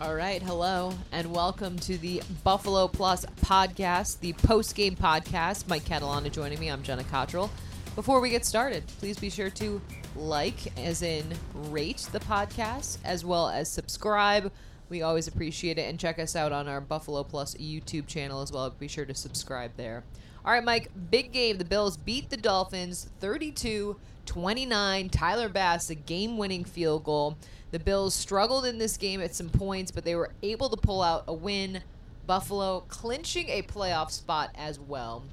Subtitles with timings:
[0.00, 5.68] All right, hello, and welcome to the Buffalo Plus podcast, the post game podcast.
[5.68, 6.70] Mike Catalana joining me.
[6.70, 7.50] I'm Jenna Cottrell.
[7.96, 9.78] Before we get started, please be sure to
[10.16, 14.50] like, as in rate the podcast, as well as subscribe.
[14.88, 15.82] We always appreciate it.
[15.82, 18.70] And check us out on our Buffalo Plus YouTube channel as well.
[18.70, 20.02] Be sure to subscribe there.
[20.44, 21.58] All right, Mike, big game.
[21.58, 23.96] The Bills beat the Dolphins 32
[24.26, 25.08] 29.
[25.10, 27.36] Tyler Bass, a game winning field goal.
[27.72, 31.02] The Bills struggled in this game at some points, but they were able to pull
[31.02, 31.82] out a win.
[32.26, 35.24] Buffalo clinching a playoff spot as well.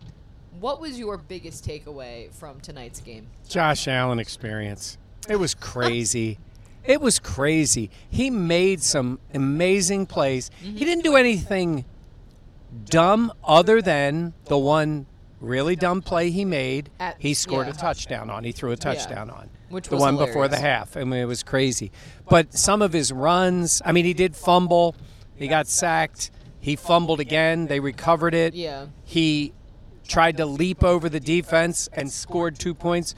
[0.60, 3.28] What was your biggest takeaway from tonight's game?
[3.48, 4.98] Josh Allen experience.
[5.30, 6.40] It was crazy.
[6.84, 7.92] it was crazy.
[8.10, 10.50] He made some amazing plays.
[10.64, 10.78] Mm-hmm.
[10.78, 11.86] He didn't do anything
[12.86, 15.06] dumb other than the one
[15.40, 16.90] really dumb play he made.
[17.00, 17.74] At, he scored yeah.
[17.74, 18.44] a touchdown on.
[18.44, 19.36] He threw a touchdown yeah.
[19.36, 19.50] on.
[19.70, 20.34] Which the one hilarious.
[20.34, 20.96] before the half.
[20.96, 21.92] I mean, it was crazy.
[22.30, 24.96] But some of his runs, I mean, he did fumble.
[25.36, 26.32] He got sacked.
[26.60, 27.68] He fumbled again.
[27.68, 28.54] They recovered it.
[28.54, 28.88] Yeah.
[29.04, 29.54] He
[30.08, 33.14] tried to leap over the defense and scored two points.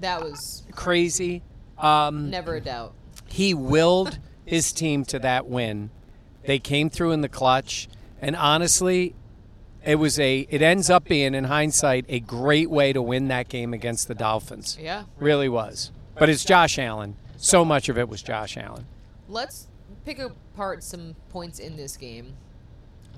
[0.00, 1.42] That was crazy.
[1.78, 2.94] Um, Never a doubt.
[3.26, 5.90] He willed his team to that win.
[6.44, 7.88] They came through in the clutch,
[8.22, 9.14] and honestly,
[9.84, 13.48] it was a it ends up being in hindsight a great way to win that
[13.48, 14.78] game against the Dolphins.
[14.80, 15.04] Yeah.
[15.18, 15.90] Really was.
[16.18, 17.16] But it's Josh Allen.
[17.36, 18.86] So much of it was Josh Allen.
[19.28, 19.66] Let's
[20.04, 22.34] pick apart some points in this game.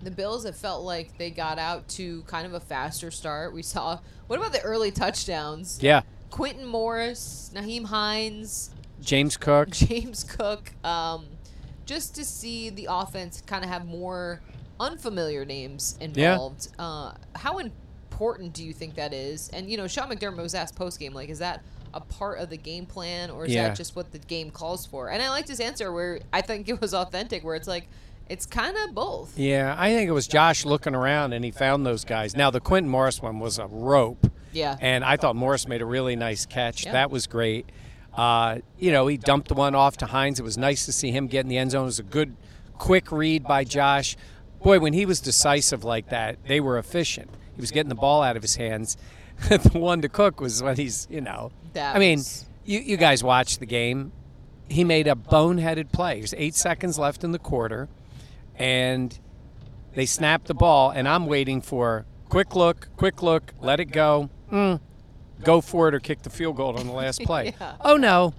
[0.02, 3.52] The Bills have felt like they got out to kind of a faster start.
[3.52, 5.78] We saw what about the early touchdowns?
[5.82, 6.02] Yeah.
[6.30, 8.70] Quintin Morris, Nyheim Hines,
[9.02, 9.70] James Cook.
[9.70, 10.72] James Cook.
[10.82, 11.26] Um,
[11.84, 14.40] just to see the offense kind of have more
[14.80, 16.68] unfamiliar names involved.
[16.78, 16.84] Yeah.
[16.84, 19.48] Uh, how important do you think that is?
[19.50, 21.62] And you know, Sean McDermott was asked post game, like, is that
[21.92, 23.68] a part of the game plan, or is yeah.
[23.68, 25.10] that just what the game calls for?
[25.10, 27.88] And I liked his answer, where I think it was authentic, where it's like.
[28.26, 29.38] It's kind of both.
[29.38, 32.34] Yeah, I think it was Josh looking around and he found those guys.
[32.34, 34.30] Now the Quintin Morris one was a rope.
[34.54, 34.78] Yeah.
[34.80, 36.86] And I thought Morris made a really nice catch.
[36.86, 36.92] Yeah.
[36.92, 37.68] That was great.
[38.14, 40.40] Uh, you know, he dumped the one off to Hines.
[40.40, 41.82] It was nice to see him get in the end zone.
[41.82, 42.34] It was a good,
[42.78, 44.16] quick read by Josh
[44.64, 47.30] boy, when he was decisive like that, they were efficient.
[47.54, 48.96] He was getting the ball out of his hands.
[49.48, 51.52] the one to Cook was when he's, you know.
[51.74, 52.20] That I mean,
[52.64, 54.10] you, you guys watched the game.
[54.68, 56.18] He made a boneheaded play.
[56.18, 57.88] There's eight seconds left in the quarter,
[58.56, 59.16] and
[59.94, 64.30] they snapped the ball, and I'm waiting for quick look, quick look, let it go.
[64.50, 64.80] Mm,
[65.42, 67.54] go for it or kick the field goal on the last play.
[67.60, 67.76] yeah.
[67.80, 68.32] Oh, no.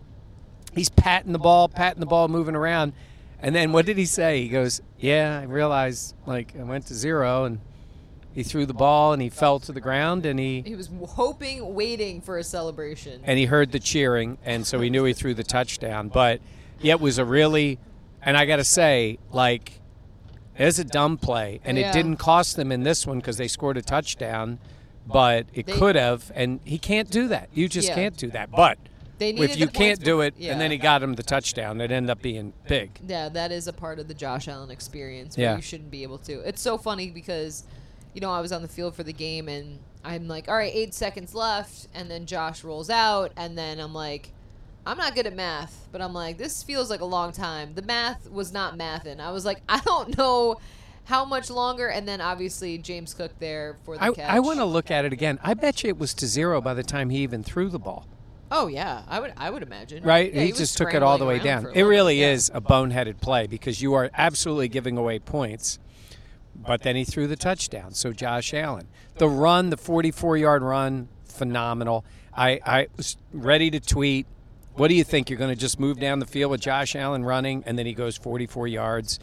[0.74, 2.94] He's patting the ball, patting the ball, moving around.
[3.41, 4.41] And then what did he say?
[4.41, 7.59] He goes, "Yeah, I realized like I went to zero and
[8.35, 11.74] he threw the ball and he fell to the ground and he he was hoping,
[11.74, 13.22] waiting for a celebration.
[13.24, 16.09] And he heard the cheering and so he knew he threw the touchdown.
[16.09, 16.41] But
[16.81, 17.79] yeah, it was a really
[18.22, 19.79] and I got to say like
[20.57, 21.90] it's a dumb play and yeah.
[21.90, 24.59] it didn't cost them in this one because they scored a touchdown,
[25.07, 27.50] but it could have and he can't do that.
[27.53, 27.95] You just Yeah.
[27.95, 28.51] can't do that.
[28.51, 28.77] But
[29.17, 30.51] They needed if you can't do it yeah.
[30.51, 33.00] and then he got him the touchdown, it ended up being big.
[33.07, 35.56] Yeah, that is a part of the Josh Allen experience where Yeah.
[35.56, 36.39] you shouldn't be able to.
[36.41, 37.63] It's so funny because,
[38.13, 40.71] you know, I was on the field for the game and I'm like, all right,
[40.73, 41.88] eight seconds left.
[41.94, 43.31] And then Josh rolls out.
[43.38, 44.31] And then I'm like,
[44.85, 47.73] I'm not good at math, but I'm like, this feels like a long time.
[47.73, 49.19] The math was not mathing.
[49.19, 50.57] I was like, I don't know
[51.06, 51.88] how much longer.
[51.88, 54.29] And then obviously James Cook there for the I, catch.
[54.29, 55.39] I want to look at it again.
[55.44, 58.06] I bet you it was to zero by the time he even threw the ball.
[58.51, 59.33] Oh yeah, I would.
[59.38, 60.03] I would imagine.
[60.03, 60.33] Right?
[60.33, 61.68] Yeah, he, was just took it all the way down.
[61.74, 62.31] It really bit, yeah.
[62.33, 65.80] is a boneheaded play because you are absolutely giving away points.
[66.56, 67.94] But then he threw the touchdown.
[67.94, 68.88] So Josh Allen,
[69.18, 72.06] the run, the 44-yard run, phenomenal.
[72.36, 74.25] I, I was ready to tweet
[74.75, 75.30] What do you think?
[75.30, 77.94] You're going to just move down the field with Josh Allen running, and then he
[77.94, 79.19] goes 44 yards,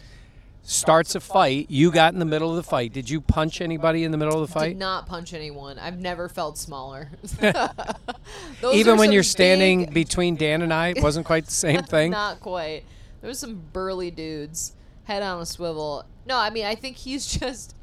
[0.63, 1.67] starts a fight.
[1.71, 2.93] You got in the middle of the fight.
[2.93, 4.77] Did you punch anybody in the middle of the Did fight?
[4.77, 5.79] not punch anyone.
[5.79, 7.11] I've never felt smaller.
[8.73, 12.11] Even when you're standing between Dan and I, it wasn't quite the same thing.
[12.11, 12.85] Not quite.
[13.21, 14.75] There was some burly dudes,
[15.05, 16.05] head on a swivel.
[16.27, 17.75] No, I mean I think he's just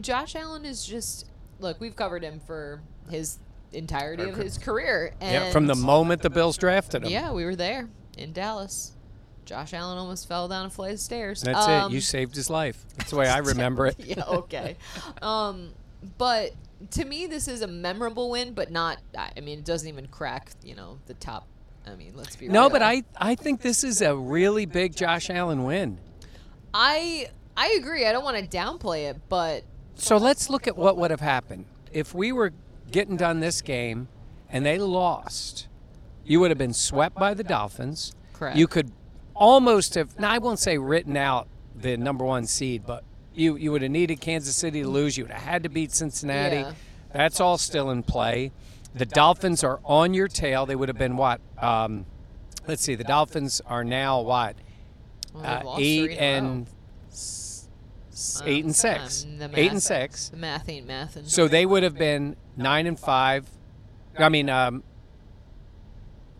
[0.00, 1.26] Josh Allen is just
[1.60, 1.80] look.
[1.80, 2.80] We've covered him for
[3.10, 3.38] his
[3.72, 7.10] entirety of his career, and yeah, from the moment the Bills drafted him.
[7.10, 8.92] yeah, we were there in Dallas.
[9.44, 11.42] Josh Allen almost fell down a flight of stairs.
[11.42, 11.94] That's Um, it.
[11.94, 12.84] You saved his life.
[12.96, 13.96] That's the way I remember it.
[13.98, 14.76] yeah, okay.
[15.22, 15.70] um,
[16.18, 16.52] but
[16.92, 18.98] to me, this is a memorable win, but not.
[19.16, 20.50] I I mean, it doesn't even crack.
[20.64, 21.46] You know, the top.
[21.86, 22.70] I mean, let's be No, real.
[22.70, 25.98] but I, I think this is a really big Josh Allen win.
[26.74, 28.06] I I agree.
[28.06, 29.64] I don't want to downplay it, but
[29.96, 32.52] So let's look at what would have happened if we were
[32.90, 34.08] getting done this game
[34.48, 35.68] and they lost.
[36.24, 38.14] You would have been swept by the Dolphins.
[38.32, 38.56] Correct.
[38.56, 38.92] You could
[39.42, 40.18] almost have.
[40.18, 43.02] Now I won't say written out the number one seed, but
[43.34, 45.18] you you would have needed Kansas City to lose.
[45.18, 46.56] You would have had to beat Cincinnati.
[46.56, 46.72] Yeah.
[47.12, 48.52] That's all still in play.
[48.94, 50.64] The Dolphins are on your tail.
[50.66, 51.40] They would have been what?
[51.58, 52.06] Um,
[52.68, 52.94] let's see.
[52.94, 54.56] The Dolphins are now what?
[55.34, 56.52] well, Uh, eight three in a row.
[56.52, 56.66] and
[57.10, 57.68] s-
[58.12, 59.24] s- eight and six.
[59.24, 60.28] Um, Eight and six.
[60.28, 61.26] The math ain't mathing.
[61.28, 63.48] So they would have been nine and five.
[64.18, 64.82] I mean, um,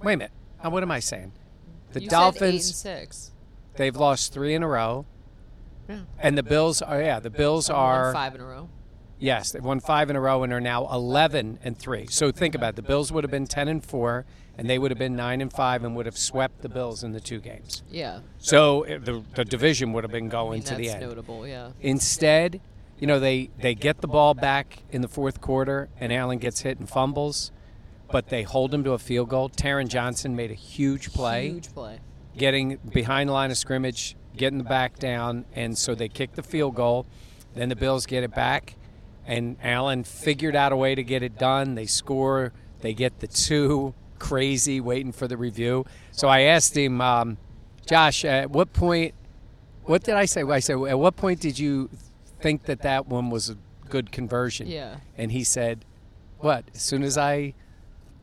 [0.02, 0.32] wait a minute.
[0.62, 1.32] What am I saying?
[1.92, 3.30] The You Dolphins, Said eight and six.
[3.76, 5.06] they've lost three in a row.
[5.88, 6.00] Yeah.
[6.18, 8.68] And the Bills are, yeah, the Bills Won are, five in a row.
[9.18, 12.06] yes, they've won five in a row and are now 11 and three.
[12.06, 12.76] So think about it.
[12.76, 14.24] The Bills would have been 10 and four,
[14.56, 17.12] and they would have been nine and five and would have swept the Bills in
[17.12, 17.82] the two games.
[17.90, 18.20] Yeah.
[18.38, 21.06] So uh, the, the division would have been I going mean, to the that's end.
[21.08, 21.46] notable.
[21.46, 21.70] Yeah.
[21.80, 22.60] Instead,
[23.00, 26.60] you know, they, they get the ball back in the fourth quarter, and Allen gets
[26.60, 27.50] hit and fumbles,
[28.12, 29.48] but they hold him to a field goal.
[29.48, 31.98] Taron Johnson made a huge play, Huge play.
[32.36, 36.42] getting behind the line of scrimmage, getting the back down, and so they kick the
[36.42, 37.06] field goal.
[37.54, 38.76] Then the Bills get it back,
[39.26, 41.74] and Allen figured out a way to get it done.
[41.74, 43.94] They score, they get the two.
[44.18, 45.84] Crazy, waiting for the review.
[46.12, 47.38] So I asked him, um,
[47.86, 49.14] Josh, at what point
[49.84, 50.42] what did I say?
[50.44, 51.90] I said, at what point did you
[52.40, 53.56] think that that one was a
[53.88, 54.68] good conversion?
[54.68, 54.98] Yeah.
[55.18, 55.84] And he said,
[56.38, 56.64] what?
[56.72, 57.54] As soon as I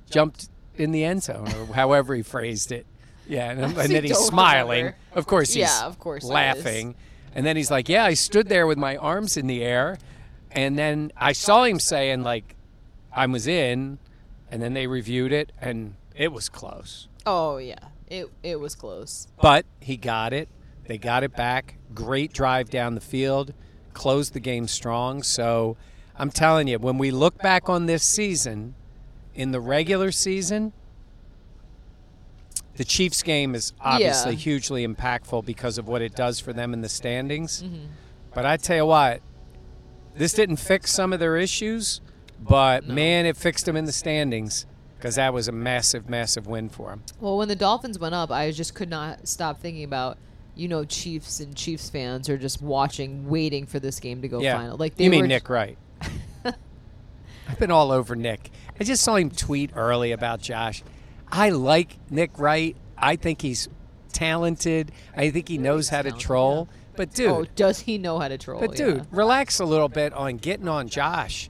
[0.10, 2.86] jumped in the end zone, or however he phrased it.
[3.28, 4.86] Yeah, and, and then he's smiling.
[4.86, 4.98] remember.
[5.14, 6.96] Of course, he's Yeah, of course laughing.
[7.36, 10.00] And then he's like, yeah, I stood there with my arms in the air,
[10.52, 12.56] and then I saw him saying like,
[13.14, 14.00] I was in,
[14.52, 17.08] and then they reviewed it, and it was close.
[17.26, 17.90] Oh yeah.
[18.10, 19.28] It it was close.
[19.40, 20.50] But he got it.
[20.86, 21.76] They got it back.
[21.94, 23.54] Great drive down the field.
[23.94, 25.22] Closed the game strong.
[25.22, 25.78] So
[26.16, 28.74] I'm telling you, when we look back on this season,
[29.40, 30.74] in the regular season,
[32.76, 34.38] the Chiefs game is obviously Yeah.
[34.40, 37.64] hugely impactful because of what it does for them in the standings.
[37.64, 37.86] Mm-hmm.
[38.34, 39.22] But I tell you what,
[40.16, 42.02] this didn't fix some of their issues,
[42.42, 44.66] but man, it fixed them in the standings
[44.98, 47.04] because that was a massive, massive win for them.
[47.22, 50.18] Well, when the Dolphins went up, I just could not stop thinking about,
[50.56, 54.42] you know, Chiefs and Chiefs fans are just watching, waiting for this game to go
[54.42, 54.58] Yeah.
[54.58, 54.76] final.
[54.78, 55.78] Like they you mean were, Nick Wright?
[57.50, 58.52] I've been all over Nick.
[58.80, 60.84] I just saw him tweet early about Josh.
[61.32, 62.78] I like Nick Wright.
[62.98, 63.68] I think he's
[64.14, 64.92] talented.
[65.16, 66.70] I think he knows how to troll.
[66.96, 68.60] But oh, dude, Oh, does he know how to troll?
[68.60, 69.04] but dude, yeah.
[69.12, 71.50] relax a little bit on getting on Josh.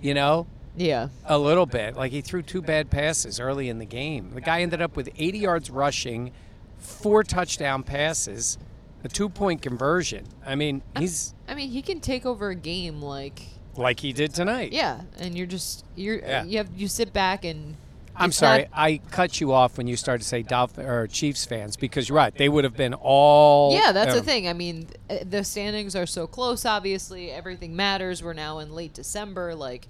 [0.00, 0.46] You know,
[0.76, 1.08] Yeah.
[1.24, 1.96] a little bit.
[1.96, 4.32] Like he threw two bad passes early in the game.
[4.34, 6.32] The guy ended up with 80 yards rushing,
[6.78, 8.58] four touchdown passes,
[9.04, 10.24] a two-point conversion.
[10.44, 13.42] I mean, he's I mean, he can take over a game like
[13.76, 14.72] like he did tonight.
[14.72, 16.44] yeah, and you're just you're Yeah.
[16.44, 17.76] you have you sit back and
[18.14, 21.46] I'm sorry, not- I cut you off when you started to say Dolphin or Chiefs
[21.46, 22.34] fans because you're right.
[22.34, 23.72] They would have been all.
[23.72, 24.46] Yeah, that's uh, the thing.
[24.46, 26.66] I mean, uh, the standings are so close.
[26.66, 28.22] Obviously, everything matters.
[28.22, 29.54] We're now in late December.
[29.54, 29.88] Like,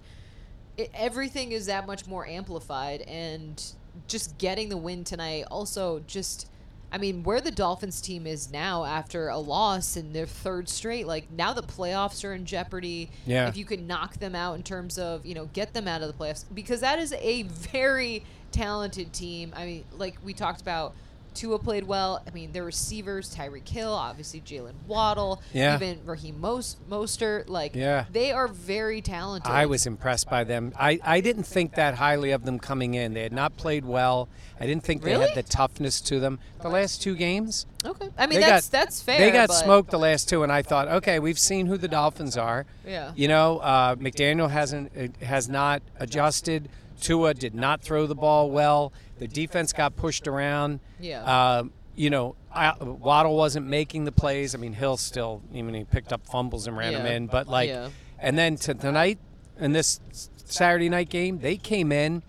[0.77, 3.61] it, everything is that much more amplified, and
[4.07, 5.47] just getting the win tonight.
[5.51, 6.49] Also, just,
[6.93, 11.07] I mean, where the Dolphins team is now after a loss in their third straight.
[11.07, 13.11] Like now, the playoffs are in jeopardy.
[13.27, 13.49] Yeah.
[13.49, 16.09] If you could knock them out in terms of you know get them out of
[16.09, 19.55] the playoffs because that is a very talented team.
[19.57, 20.95] I mean, like we talked about.
[21.35, 22.23] Tua played well.
[22.27, 25.75] I mean, their receivers, Tyreek Hill, obviously Jaylen Waddle, Yeah.
[25.77, 27.49] even Raheem Mos- Mostert.
[27.49, 28.05] Like, Yeah.
[28.13, 29.51] they are very talented.
[29.51, 30.73] I was impressed by them.
[30.79, 33.15] I, I didn't think that highly of them coming in.
[33.15, 34.29] They had not played well.
[34.61, 36.39] I didn't think they had the toughness to them.
[36.61, 38.11] The last two games, okay.
[38.17, 39.19] I mean, that's, got that's fair.
[39.19, 42.37] They got smoked the last two, and I thought, okay, we've seen who the Dolphins
[42.37, 42.65] are.
[42.87, 43.11] Yeah.
[43.17, 46.69] You know, uh, McDaniel hasn't uh, has not adjusted.
[47.03, 48.93] Tua did not throw the ball well.
[49.19, 50.81] The defense got pushed around.
[51.01, 51.23] Yeah.
[51.25, 54.55] Uh, you know, I, Waddle wasn't making the plays.
[54.55, 57.27] I mean, Hill still, even he picked up fumbles and ran them in.
[57.27, 57.89] But like, Yeah.
[58.19, 59.19] and then to tonight
[59.59, 60.01] in this
[60.37, 62.23] Saturday night game, they came in,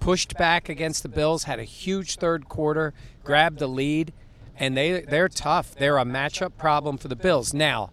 [0.00, 4.12] pushed back against the Bills, had a huge third quarter, grabbed the lead,
[4.58, 5.74] and they they're tough.
[5.74, 7.52] They're a matchup problem for the Bills.
[7.52, 7.90] Now,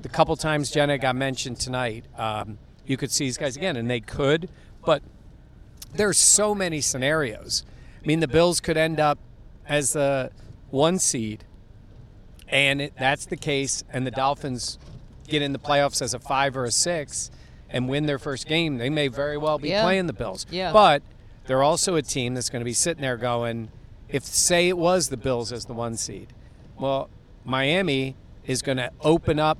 [0.00, 3.90] the couple times Jenna got mentioned tonight, um, you could see these guys again, and
[3.90, 4.48] they could,
[4.84, 5.02] but
[5.94, 7.64] there's so many scenarios.
[8.02, 9.18] I mean, the Bills could end up
[9.66, 10.30] as the
[10.70, 11.44] one seed,
[12.48, 14.78] and it, that's the case, and the Dolphins
[15.26, 17.30] get in the playoffs as a five or a six
[17.70, 18.78] and win their first game.
[18.78, 19.82] They may very well be Yeah.
[19.82, 20.46] playing the Bills.
[20.50, 20.72] Yeah.
[20.72, 21.02] But
[21.46, 23.70] they're also a team that's going to be sitting there going,
[24.08, 26.32] if say it was the Bills as the one seed,
[26.78, 27.10] well,
[27.44, 28.16] Miami
[28.46, 29.58] is going to open up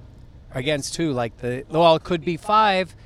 [0.55, 2.97] against two, Like the well, it could be five,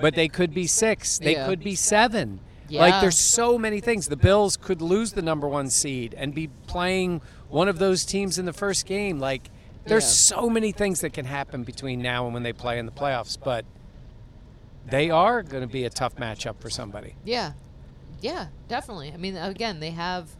[0.00, 1.18] but they could be six.
[1.18, 1.46] They Yeah.
[1.46, 2.38] could be seven.
[2.72, 2.80] Yeah.
[2.80, 4.08] Like there's so many things.
[4.08, 8.38] The Bills could lose the number one seed and be playing one of those teams
[8.38, 9.18] in the first game.
[9.20, 9.50] Like
[9.84, 10.36] there's Yeah.
[10.36, 13.36] so many things that can happen between now and when they play in the playoffs.
[13.42, 13.66] But
[14.86, 17.14] they are going to be a tough matchup for somebody.
[17.24, 17.52] Yeah,
[18.22, 19.12] yeah, definitely.
[19.12, 20.30] I mean, again, they have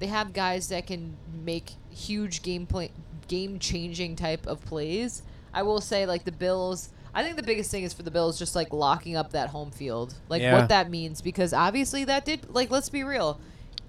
[0.00, 2.90] they have guys that can make huge game play,
[3.28, 5.22] game changing type of plays.
[5.54, 6.90] I will say, like the Bills.
[7.14, 9.70] I think the biggest thing is for the Bills just like locking up that home
[9.70, 10.58] field, like Yeah.
[10.58, 13.40] what that means, because obviously that did like let's be real,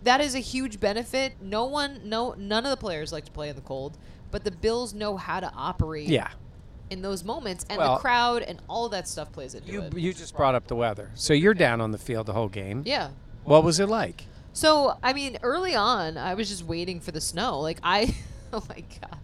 [0.04, 1.34] that is a huge benefit.
[1.42, 3.98] No one, no, none of the players like to play in the cold,
[4.32, 6.30] but the Bills know how to operate Yeah.
[6.90, 9.98] in those moments, and Well- the crowd and all that stuff plays into You it.
[9.98, 12.82] you just brought up the weather, so you're down on the field the whole game.
[12.86, 13.10] yeah,
[13.44, 14.26] What was it like?
[14.54, 17.60] So, I mean, early on, I was just waiting for the snow.
[17.62, 18.14] Like, I,
[18.54, 19.18] oh my God.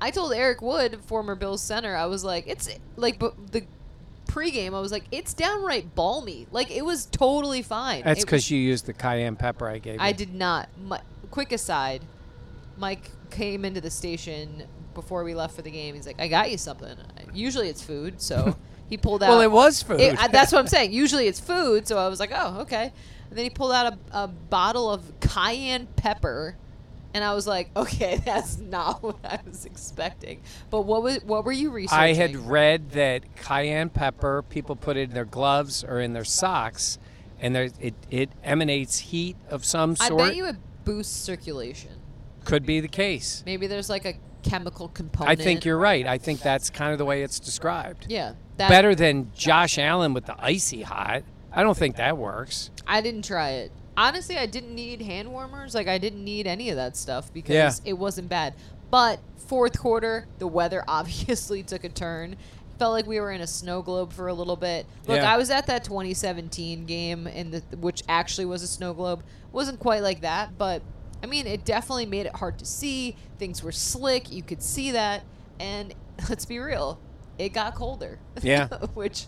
[0.00, 3.64] I told Eric Wood, former Bills center, I was like, it's like, but the
[4.28, 6.46] pregame, I was like, it's downright balmy.
[6.50, 8.04] Like, it was totally fine.
[8.04, 10.00] That's because you used the cayenne pepper I gave you.
[10.00, 10.68] I did not.
[10.84, 11.00] My,
[11.30, 12.02] quick aside,
[12.76, 14.64] Mike came into the station
[14.94, 15.94] before we left for the game.
[15.94, 16.96] He's like, I got you something.
[17.34, 18.56] Usually it's food, so
[18.88, 19.30] he pulled out.
[19.30, 20.00] Well, it was food.
[20.00, 20.92] It- I- that's what I'm saying.
[20.92, 22.92] Usually it's food, so I was like, oh, okay.
[23.30, 26.56] And then he pulled out a, a bottle of cayenne pepper,
[27.18, 30.40] and I was like, okay, that's not what I was expecting.
[30.70, 31.98] But what was what were you researching?
[31.98, 36.24] I had read that cayenne pepper, people put it in their gloves or in their
[36.24, 36.98] socks,
[37.40, 40.20] and there, it, it emanates heat of some sort.
[40.20, 41.90] I bet you it boosts circulation.
[42.44, 43.42] Could be the case.
[43.44, 45.40] Maybe there's like a chemical component.
[45.40, 46.06] I think you're right.
[46.06, 48.06] I think that's kind of the way it's described.
[48.08, 48.34] Yeah.
[48.58, 51.24] That, Better than Josh Allen with the icy hot.
[51.52, 52.70] I don't think that works.
[52.86, 53.72] I didn't try it.
[53.98, 55.74] Honestly, I didn't need hand warmers.
[55.74, 57.72] Like I didn't need any of that stuff because Yeah.
[57.84, 58.54] it wasn't bad.
[58.90, 62.36] But fourth quarter, the weather obviously took a turn.
[62.78, 64.86] Felt like we were in a snow globe for a little bit.
[65.08, 65.32] Look, Yeah.
[65.34, 69.24] I was at that 2017 game in the which actually was a snow globe.
[69.50, 70.80] wasn't quite like that, but
[71.22, 73.16] I mean, it definitely made it hard to see.
[73.38, 74.30] Things were slick.
[74.30, 75.24] You could see that,
[75.58, 75.92] and
[76.28, 77.00] let's be real,
[77.36, 78.20] it got colder.
[78.42, 78.68] Yeah.
[78.94, 79.26] which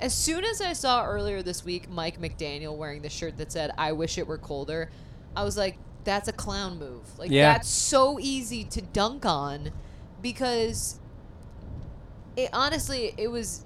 [0.00, 3.70] as soon as I saw earlier this week Mike McDaniel wearing the shirt that said
[3.78, 4.90] "I wish it were colder,"
[5.36, 7.18] I was like, "That's a clown move.
[7.18, 7.52] Like Yeah.
[7.52, 9.70] that's so easy to dunk on
[10.22, 10.98] because
[12.36, 13.64] it honestly it was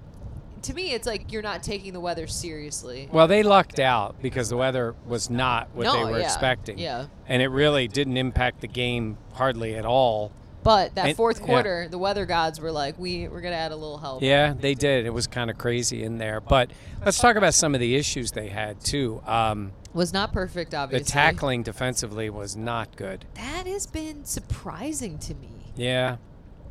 [0.63, 4.49] to me it's like you're not taking the weather seriously." Well, they lucked out because
[4.49, 6.77] the weather was not what No, they were yeah, expecting.
[6.77, 7.05] yeah.
[7.27, 10.31] And it really didn't impact the game hardly at all.
[10.65, 11.45] But that And- fourth yeah.
[11.45, 14.73] quarter, the weather gods were like, "We we're gonna add a little help." Yeah, they
[14.73, 15.05] did.
[15.05, 16.41] It was kind of crazy in there.
[16.41, 16.71] But
[17.05, 19.21] let's talk about some of the issues they had, too.
[19.27, 21.03] Um, Was not perfect, obviously.
[21.05, 23.25] the tackling defensively was not good.
[23.35, 25.71] that has been surprising to me.
[25.77, 26.17] Yeah.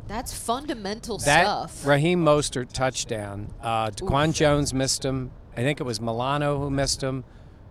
[0.08, 1.86] That's fundamental That stuff.
[1.86, 3.54] Raheem Mostert touchdown.
[3.62, 5.30] Uh, DaQuan Jones missed him.
[5.56, 7.24] I think it was Milano who missed him.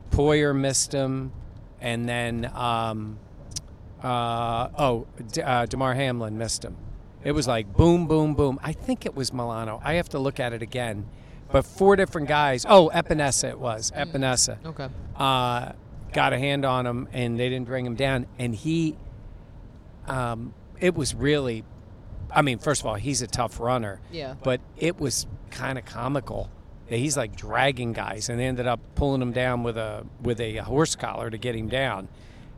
[0.10, 1.32] Poyer missed him,
[1.82, 3.20] and then um,
[4.04, 6.76] uh, oh, D- uh, Damar Hamlin missed him.
[7.24, 8.60] It was like boom, boom, boom.
[8.62, 9.82] I think it was Milano.
[9.84, 11.06] I have to look at it again.
[11.52, 12.66] But four different guys.
[12.68, 13.92] Oh, Epenesa it was.
[13.96, 14.88] Epenesa Okay.
[15.16, 15.72] uh,
[16.12, 18.26] got a hand on him and they didn't bring him down.
[18.40, 18.98] And he,
[20.08, 21.64] um, it was really,
[22.32, 24.02] I mean, first of all, he's a tough runner.
[24.12, 24.34] Yeah.
[24.44, 26.50] But it was kind of comical.
[26.90, 30.40] that He's like dragging guys, and they ended up pulling him down with a with
[30.42, 32.08] a horse collar to get him down.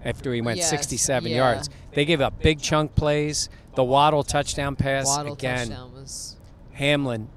[0.06, 1.38] After he went Yes, 67 yeah.
[1.38, 3.50] yards, they gave up big chunk plays.
[3.76, 5.68] The Waddle touchdown pass Waddle again.
[5.70, 6.36] touchdown was
[6.74, 7.28] Hamlin,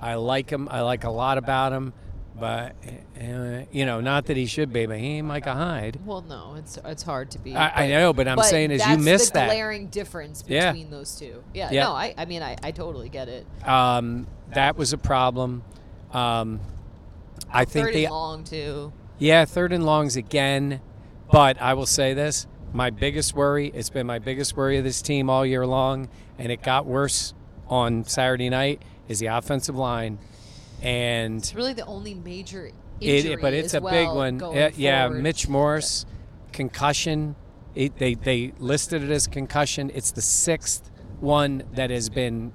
[0.00, 0.68] I like him.
[0.70, 1.92] I like a lot about him,
[2.38, 2.74] but
[3.20, 5.98] uh, you know, not that he should be, but he ain't Micah Hyde.
[6.06, 7.54] well, no, it's it's hard to be.
[7.56, 9.46] I, I know, but I'm but saying is you missed that.
[9.46, 10.72] glaring difference Yeah.
[10.72, 11.42] between those two.
[11.54, 11.84] Yeah, Yeah.
[11.84, 13.46] no, I, I mean, I, I totally get it.
[13.66, 15.62] Um, that was a problem.
[16.12, 16.60] Um,
[17.50, 18.92] I think Third they and long too.
[19.18, 20.80] Yeah, third and longs again.
[21.32, 25.02] But I will say this my biggest worry, it's been my biggest worry of this
[25.02, 26.08] team all year long,
[26.38, 27.34] and it got worse
[27.68, 30.18] on Saturday night, is the offensive line.
[30.82, 32.70] And It's really the only major
[33.00, 34.38] it, but it's a big one.
[34.38, 35.08] going Yeah, yeah.
[35.08, 36.06] Mitch Morse,
[36.52, 37.34] concussion.
[37.74, 39.90] It, they they listed it as concussion.
[39.94, 42.52] It's the sixth one that has been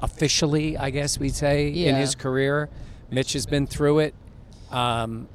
[0.00, 2.68] officially, I guess we'd say, in his career.
[3.10, 4.14] Mitch has been through it.
[4.70, 5.28] Um,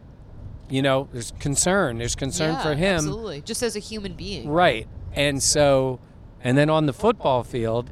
[0.70, 1.98] you know, there's concern.
[1.98, 2.96] There's concern Yeah, for him.
[2.96, 3.42] Absolutely.
[3.42, 4.50] Just as a human being.
[4.50, 4.88] Right.
[5.14, 6.00] And so,
[6.44, 7.92] and then on the football field,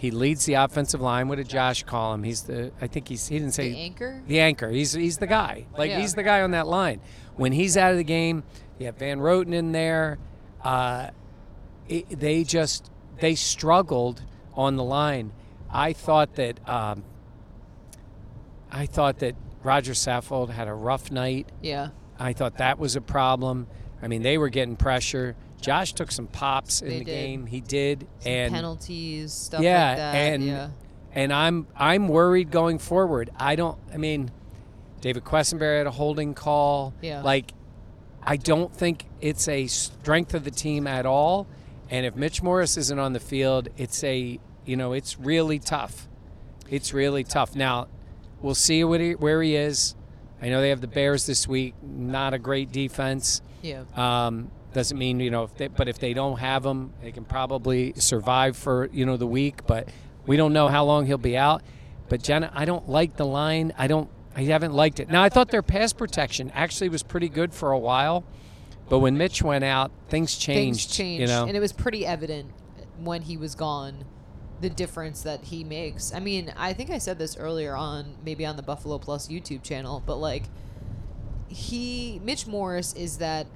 [0.00, 1.28] he leads the offensive line.
[1.28, 2.24] What did Josh call him?
[2.24, 4.22] He's the, I think he's, he didn't say The anchor?
[4.26, 4.68] the anchor.
[4.70, 5.66] He's he's the guy.
[5.78, 6.00] Like Yeah.
[6.00, 7.00] he's the guy on that line.
[7.36, 8.42] When he's out of the game,
[8.78, 10.18] you have Van Roten in there.
[10.64, 11.10] Uh,
[11.88, 14.22] it, they just they struggled
[14.54, 15.32] on the line.
[15.70, 17.04] I thought that um,
[18.72, 21.48] I thought that Rodger Saffold had a rough night.
[21.60, 21.88] Yeah.
[22.18, 23.66] I thought that was a problem.
[24.02, 25.36] I mean, they were getting pressure.
[25.60, 27.10] Josh took some pops in They the did.
[27.12, 27.46] game.
[27.46, 30.14] He did, Some and penalties, stuff yeah, like that.
[30.16, 30.68] and yeah.
[31.12, 33.30] and I'm I'm worried going forward.
[33.36, 33.78] I don't.
[33.92, 34.32] I mean,
[35.00, 36.94] David Quessenberry had a holding call.
[37.00, 37.22] Yeah.
[37.22, 37.52] Like,
[38.24, 41.46] I don't think it's a strength of the team at all.
[41.90, 46.08] And if Mitch Morse isn't on the field, it's a you know it's really tough.
[46.70, 47.54] It's really tough.
[47.54, 47.86] Now,
[48.42, 49.94] we'll see what he, where he is.
[50.40, 51.74] I know they have the Bears this week.
[51.82, 53.40] Not a great defense.
[53.62, 53.84] Yeah.
[53.94, 57.24] Um, doesn't mean you know, if they, but if they don't have him, they can
[57.24, 59.66] probably survive for you know the week.
[59.66, 59.88] But
[60.26, 61.62] we don't know how long he'll be out.
[62.08, 63.72] But Jenna, I don't like the line.
[63.78, 64.10] I don't.
[64.34, 65.10] I haven't liked it.
[65.10, 68.24] Now I thought their pass protection actually was pretty good for a while,
[68.88, 70.80] but when Mitch went out, things changed.
[70.80, 71.20] Things changed.
[71.20, 72.50] You know, And it was pretty evident
[72.98, 74.06] when he was gone
[74.62, 76.14] the difference that he makes.
[76.14, 79.62] I mean, I think I said this earlier on, maybe on the Buffalo Plus YouTube
[79.62, 80.44] channel, but like,
[81.48, 83.46] he, Mitch Morse, is that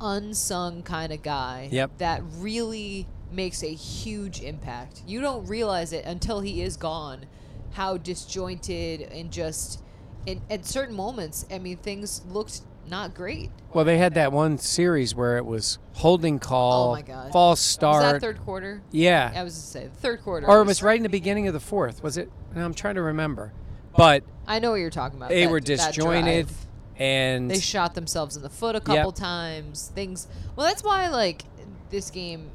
[0.00, 1.98] unsung kind of guy Yep.
[1.98, 5.02] that really makes a huge impact.
[5.06, 7.26] You don't realize it until he is gone,
[7.72, 9.80] how disjointed and just.
[10.26, 13.50] In, at certain moments, I mean, things looked not great.
[13.72, 17.32] well, they had that one series where it was holding call, Oh my God.
[17.32, 18.02] false start.
[18.02, 18.82] Was that third quarter?
[18.90, 20.46] yeah, I was to say third quarter.
[20.46, 22.02] or it was right in the beginning of the fourth.
[22.02, 22.30] Was it?
[22.54, 23.52] No, I'm trying to remember.
[23.96, 25.28] But I know what you're talking about.
[25.30, 26.48] they that- were that disjointed,
[26.96, 29.90] and They shot themselves in the foot a couple times.
[29.94, 30.28] Things.
[30.56, 31.44] Well, that's why like
[31.90, 32.50] this game,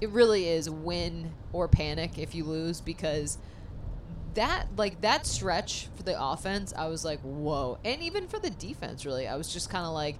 [0.00, 3.38] it really is win or panic if you lose because
[4.34, 8.50] that like that stretch for the offense, I was like, whoa, and even for the
[8.50, 10.16] defense, really, I was just kind of like,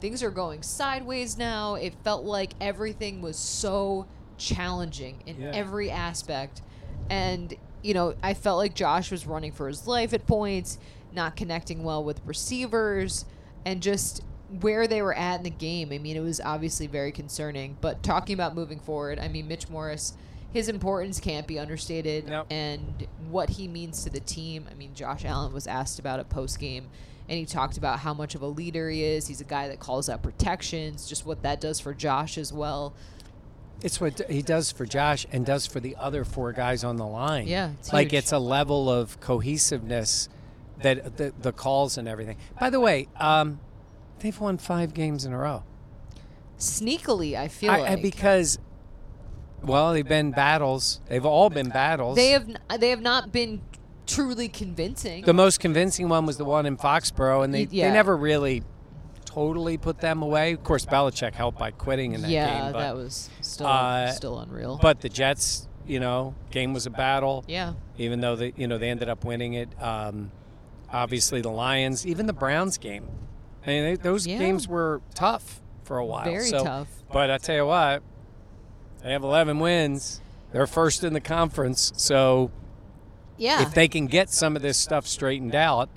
[0.00, 1.74] things are going sideways now.
[1.74, 5.50] It felt like everything was so challenging in Yeah.
[5.52, 6.62] every aspect,
[7.10, 10.78] and you know, I felt like Josh was running for his life at points,
[11.12, 13.24] not connecting well with receivers,
[13.64, 14.22] and just
[14.60, 15.92] where they were at in the game.
[15.92, 17.76] I mean, it was obviously very concerning.
[17.80, 20.14] But talking about moving forward, I mean, Mitch Morse,
[20.52, 22.46] his importance can't be understated, Nope.
[22.50, 24.66] and what he means to the team.
[24.70, 26.88] I mean, Josh Allen was asked about it post game.
[27.30, 29.26] And he talked about how much of a leader he is.
[29.28, 32.94] He's a guy that calls out protections, just what that does for Josh as well.
[33.82, 37.04] It's what he does for Josh and does for the other four guys on the
[37.06, 37.46] line.
[37.46, 38.20] Yeah, it's like huge.
[38.20, 40.30] it's a level of cohesiveness
[40.80, 42.38] that the, the calls and everything.
[42.58, 43.60] By the way, um,
[44.20, 45.64] they've won five games in a row.
[46.58, 48.58] Sneakily, I feel I- I- like because,
[49.62, 51.00] well, they've been battles.
[51.08, 52.16] They've all been battles.
[52.16, 53.60] they have they have not been
[54.06, 55.24] truly convincing.
[55.24, 57.88] the most convincing one was the one in Foxborough, and they, Yeah.
[57.88, 58.62] they never really
[59.24, 60.52] totally put them away.
[60.52, 62.74] Of course, Belichick helped by quitting in that yeah, game.
[62.74, 64.78] Yeah, that was still uh, still unreal.
[64.80, 67.44] but the Jets, you know, game was a battle.
[67.46, 69.68] yeah, even though they you know they ended up winning it.
[69.82, 70.30] Um,
[70.90, 73.06] obviously, the Lions, even the Browns game.
[73.64, 74.38] I mean, they, those Yeah.
[74.38, 76.24] games were tough for a while.
[76.24, 76.88] Very so- tough.
[77.12, 78.02] But I tell you what,
[79.02, 80.20] they have 11 wins.
[80.52, 81.92] They're first in the conference.
[81.96, 82.50] So
[83.36, 83.62] yeah.
[83.62, 85.90] if they can get some of this stuff straightened out,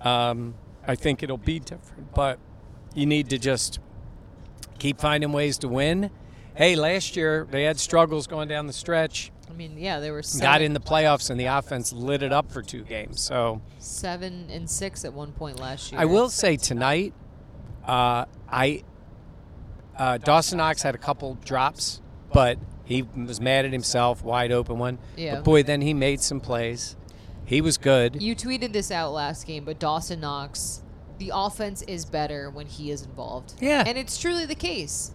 [0.00, 0.54] um,
[0.86, 2.14] I think it'll be different.
[2.14, 2.38] But
[2.94, 3.78] you need to just
[4.78, 6.10] keep finding ways to win.
[6.54, 10.22] Hey, last year they had struggles going down the stretch I mean, yeah, they were
[10.22, 13.20] seven, got in the playoffs and the offense lit it up for two games.
[13.20, 16.00] So seven and six at one point last year.
[16.00, 17.14] I will say tonight,
[17.86, 18.82] uh, I
[19.96, 22.00] uh, Dawson Knox had a couple drops,
[22.34, 24.98] but he was mad at himself, wide open one.
[25.16, 25.36] Yeah.
[25.36, 26.96] But boy, then he made some plays.
[27.46, 28.20] He was good.
[28.20, 30.82] You tweeted this out last game, but Dawson Knox,
[31.18, 33.54] the offense is better when he is involved.
[33.60, 33.84] Yeah.
[33.86, 35.12] and it's truly the case.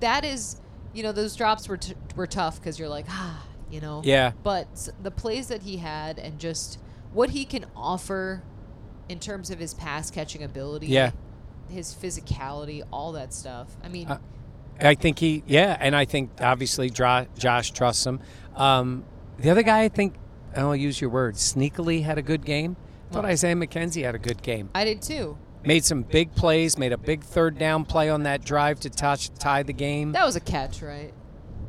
[0.00, 0.60] That is,
[0.92, 4.02] you know, those drops were t- were tough because you're like, ah, you know.
[4.04, 4.32] Yeah.
[4.44, 6.78] But the plays that he had and just
[7.12, 8.42] what he can offer
[9.08, 10.86] in terms of his pass catching ability.
[10.88, 11.10] Yeah.
[11.70, 13.76] his physicality, all that stuff.
[13.82, 14.18] I mean, Uh,
[14.80, 18.20] I think he, yeah, and I think obviously Josh trusts him.
[18.54, 19.04] Um,
[19.38, 20.14] the other guy, I think,
[20.56, 22.76] I'll use your word, sneakily had a good game.
[23.10, 24.70] I thought Isaiah McKenzie had a good game.
[24.74, 25.36] I did too.
[25.64, 29.30] Made some big plays, made a big third down play on that drive to touch
[29.34, 30.12] tie the game.
[30.12, 31.12] That was a catch, right?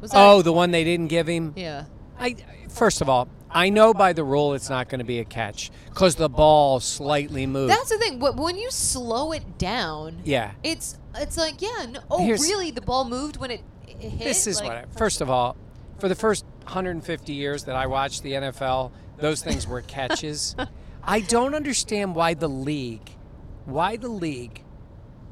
[0.02, 1.54] Was that Oh, the one they didn't give him.
[1.56, 1.86] yeah.
[2.20, 2.36] I
[2.70, 5.72] first of all, I know by the rule it's not going to be a catch
[5.86, 7.72] because the ball slightly moved.
[7.72, 8.20] That's the thing.
[8.20, 10.52] wh- When you slow it down, yeah.
[10.64, 11.88] it's it's like yeah.
[11.90, 12.72] No, oh, Here's- really?
[12.72, 14.20] The ball moved when it, it hit.
[14.20, 14.78] This is Like, what.
[14.78, 15.58] I, first of all,
[16.00, 20.56] for the first 150 years that I watched the NFL, those things were catches.
[21.04, 23.10] I don't understand why the league,
[23.66, 24.64] why the league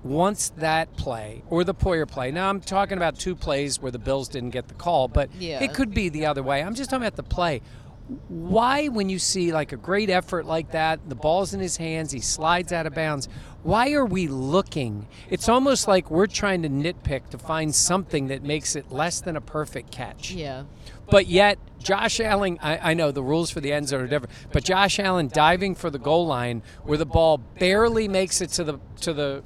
[0.03, 2.31] wants that play or the Poyer play.
[2.31, 5.61] Now I'm talking about two plays where the Bills didn't get the call, but Yeah.
[5.63, 6.63] it could be the other way.
[6.63, 7.61] I'm just talking about the play.
[8.29, 12.11] Why, when you see like a great effort like that, the ball's in his hands,
[12.11, 13.27] he slides out of bounds.
[13.63, 15.07] Why are we looking?
[15.29, 19.35] It's almost like we're trying to nitpick to find something that makes it less than
[19.35, 20.31] a perfect catch.
[20.31, 20.63] yeah.
[21.09, 24.33] But yet, Josh Allen, I, I know the rules for the end zone are different,
[24.51, 28.63] but Josh Allen diving for the goal line where the ball barely makes it to
[28.65, 29.43] the to the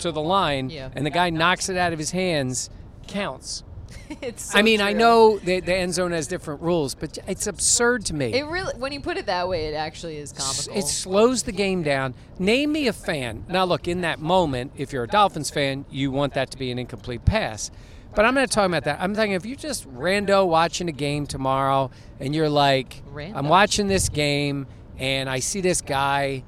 [0.00, 0.88] to the line, Yeah.
[0.96, 2.70] and the guy knocks it out of his hands,
[3.08, 3.62] counts.
[4.22, 4.52] it's.
[4.52, 8.04] So I mean, I know the, the end zone has different rules, but it's absurd
[8.06, 8.32] to me.
[8.34, 10.76] It really, when you put it that way, it actually is comical.
[10.76, 12.14] It slows the game down.
[12.38, 13.44] Name me a fan.
[13.48, 16.70] Now, look, in that moment, if you're a Dolphins fan, you want that to be
[16.70, 17.70] an incomplete pass.
[18.14, 19.00] But I'm not talking about that.
[19.00, 23.36] I'm thinking if you're just rando watching a game tomorrow and you're like, Rando.
[23.36, 24.66] I'm watching this game
[24.98, 26.44] and I see this guy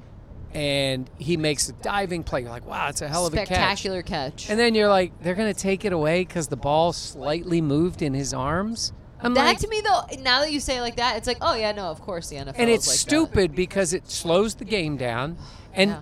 [0.55, 2.41] and he makes a diving play.
[2.41, 3.47] You're like, wow, it's a hell of a catch.
[3.47, 4.49] spectacular catch.
[4.49, 8.01] And then you're like, they're going to take it away because the ball slightly moved
[8.01, 8.93] in his arms.
[9.21, 11.37] I'm that like, to me though, now that you say it like that, it's like,
[11.41, 12.53] oh yeah, no, of course the NFL.
[12.57, 12.99] and it's like that.
[12.99, 15.37] stupid because it slows the game down.
[15.73, 16.01] And Yeah.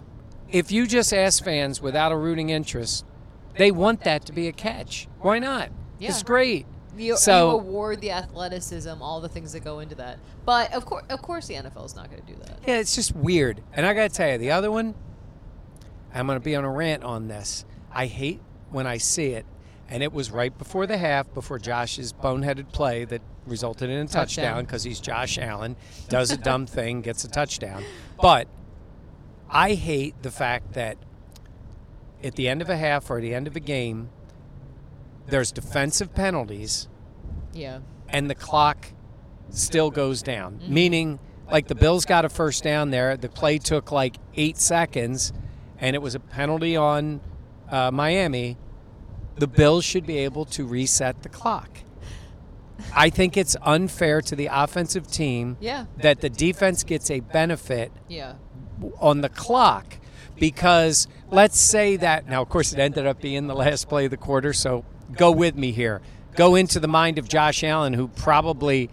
[0.49, 3.05] if you just ask fans without a rooting interest,
[3.57, 5.07] they want that to be a catch.
[5.19, 5.69] Why not?
[5.99, 6.09] Yeah.
[6.09, 6.65] It's great.
[6.97, 10.19] You, you award the athleticism, all the things that go into that.
[10.45, 12.59] But of course, of course, the NFL is not going to do that.
[12.67, 13.61] yeah, it's just weird.
[13.73, 14.93] And I got to tell you, the other one,
[16.13, 17.65] I'm going to be on a rant on this.
[17.91, 19.45] I hate when I see it,
[19.89, 24.07] and it was right before the half, before Josh's boneheaded play that resulted in a
[24.07, 24.45] Touchdown.
[24.45, 25.75] touchdown because he's Josh Allen,
[26.09, 27.83] does a dumb thing, gets a touchdown.
[28.21, 28.47] But
[29.49, 30.97] I hate the fact that
[32.23, 34.09] at the end of a half or at the end of a game,
[35.27, 36.87] there's defensive penalties
[37.53, 37.79] Yeah.
[38.09, 38.87] and the clock
[39.49, 40.59] still goes down.
[40.67, 41.19] Meaning,
[41.51, 45.31] like the Bills got a first down there, the play took like eight seconds,
[45.79, 47.21] and it was a penalty on
[47.69, 48.57] uh, Miami.
[49.35, 51.79] The Bills should be able to reset the clock.
[52.95, 55.85] I think it's unfair to the offensive team Yeah.
[55.97, 58.33] that the defense gets a benefit Yeah.
[58.99, 59.97] on the clock
[60.39, 64.11] because let's say that now of course it ended up being the last play of
[64.11, 66.01] the quarter so go with me here
[66.35, 68.89] go into the mind of josh allen who probably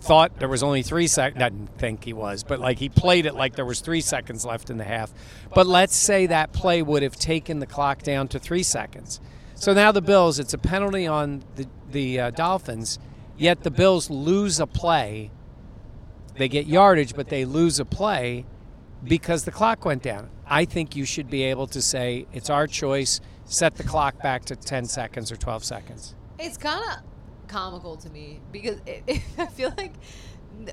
[0.00, 3.34] thought there was only three seconds didn't think he was but like he played it
[3.34, 5.12] like there was three seconds left in the half
[5.54, 9.20] but let's say that play would have taken the clock down to three seconds
[9.54, 12.98] so now the bills it's a penalty on the, the uh, dolphins
[13.36, 15.30] yet the bills lose a play
[16.36, 18.46] they get yardage but they lose a play
[19.04, 20.28] because the clock went down.
[20.46, 23.20] I think you should be able to say it's our choice.
[23.50, 26.14] Set the clock back to 10 seconds or 12 seconds.
[26.38, 29.92] It's kind of comical to me because it, I feel like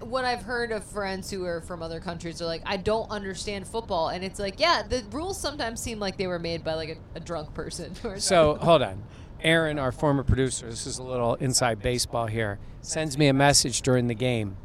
[0.03, 3.67] when I've heard of friends who are from other countries, they're like, I don't understand
[3.67, 4.09] football.
[4.09, 7.17] And it's like, yeah, the rules sometimes seem like they were made by like a,
[7.17, 7.95] a drunk person.
[8.03, 9.03] or So hold on.
[9.41, 13.81] Erin, our former producer, this is a little inside baseball here, sends me a message
[13.81, 14.55] during the game.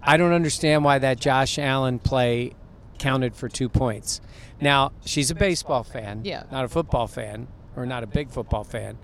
[0.00, 2.52] I don't understand why that Josh Allen play
[2.98, 4.20] counted for two points.
[4.60, 6.44] Now, she's a baseball fan, Yeah.
[6.50, 8.98] not a football fan, or not a big football fan.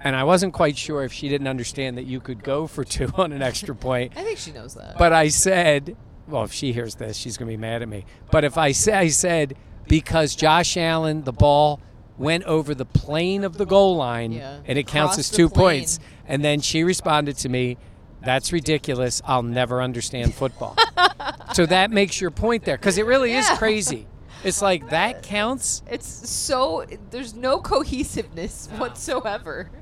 [0.00, 3.10] And I wasn't quite sure if she didn't understand that you could go for two
[3.16, 4.12] on an extra point.
[4.16, 4.98] I think she knows that.
[4.98, 5.96] But I said,
[6.28, 8.04] well, if she hears this, she's going to be mad at me.
[8.30, 9.56] But if I say, I said,
[9.88, 11.80] because Josh Allen, the ball
[12.16, 14.60] went over the plane of the goal line Yeah.
[14.66, 15.80] and it counts as two plane.
[15.80, 15.98] points.
[16.26, 17.76] And then she responded to me,
[18.22, 19.20] that's ridiculous.
[19.26, 20.76] I'll never understand football.
[21.54, 23.40] so that makes your point there because it really Yeah.
[23.40, 24.06] is crazy.
[24.44, 25.82] It's like that counts.
[25.90, 29.70] it's so there's no cohesiveness whatsoever.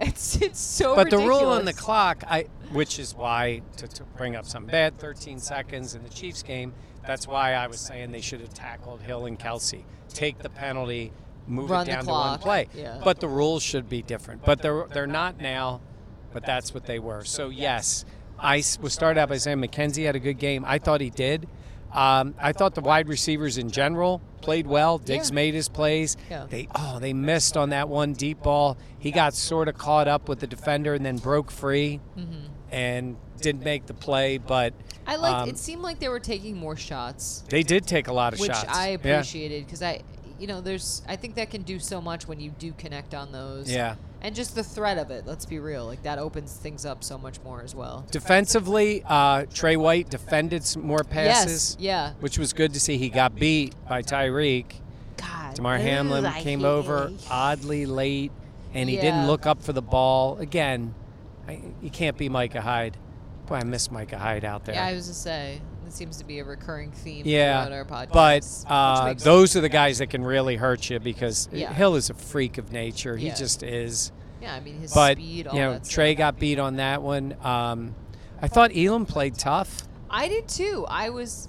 [0.00, 0.96] It's it's so.
[0.96, 4.66] But the rule on the clock, I, which is why to, to bring up some
[4.66, 6.72] bad, 13 seconds in the Chiefs game.
[7.06, 11.12] That's why I was saying they should have tackled Hill and Kelce, take the penalty,
[11.46, 12.66] move Run it down to one play.
[12.74, 13.00] yeah.
[13.04, 14.44] But the rules should be different.
[14.44, 15.80] But they're they're not now.
[16.32, 17.22] But that's what they were.
[17.22, 18.04] So yes,
[18.36, 20.64] I was started out by saying McKenzie had a good game.
[20.66, 21.46] I thought he did.
[21.94, 24.98] Um, I thought the wide receivers in general played well.
[24.98, 25.34] Diggs Yeah.
[25.36, 26.16] made his plays.
[26.28, 26.46] Yeah.
[26.50, 28.76] They oh they missed on that one deep ball.
[28.98, 32.46] He got sort of caught up with the defender and then broke free Mm-hmm.
[32.72, 34.38] and didn't make the play.
[34.38, 34.74] But
[35.06, 35.36] I liked.
[35.36, 38.40] um, it seemed like they were taking more shots, they did take a lot of
[38.40, 38.62] which shots.
[38.64, 40.02] Which I appreciated because I,
[40.44, 41.00] you know, there's.
[41.08, 43.72] I think that can do so much when you do connect on those.
[43.72, 43.94] Yeah.
[44.20, 45.24] And just the threat of it.
[45.26, 45.86] Let's be real.
[45.86, 48.04] Like that opens things up so much more as well.
[48.10, 51.76] Defensively, uh, Trey White defended some more passes.
[51.78, 51.82] Yes.
[51.82, 52.12] Yeah.
[52.20, 52.98] which was good to see.
[52.98, 54.66] He got beat by Tyreek.
[55.16, 55.54] God.
[55.54, 58.30] Damar Hamlin came over oddly late,
[58.74, 59.00] and he Yeah.
[59.00, 60.36] didn't look up for the ball.
[60.40, 60.94] Again,
[61.48, 62.98] I, you can't be Micah Hyde.
[63.46, 64.74] Boy, I miss Micah Hyde out there.
[64.74, 65.62] Yeah, I was to say
[65.94, 68.64] seems to be a recurring theme Yeah, throughout our podcast.
[68.66, 71.72] but uh, those are the guys that can really hurt you because Yeah.
[71.72, 73.16] Hill is a freak of nature.
[73.16, 73.34] He Yeah.
[73.34, 74.12] just is.
[74.42, 77.34] Yeah, I mean his But speed, all you know, Trey got beat on that one.
[77.42, 77.94] Um,
[78.42, 79.84] I thought Elam played tough.
[80.10, 80.84] I did too.
[80.88, 81.48] I was,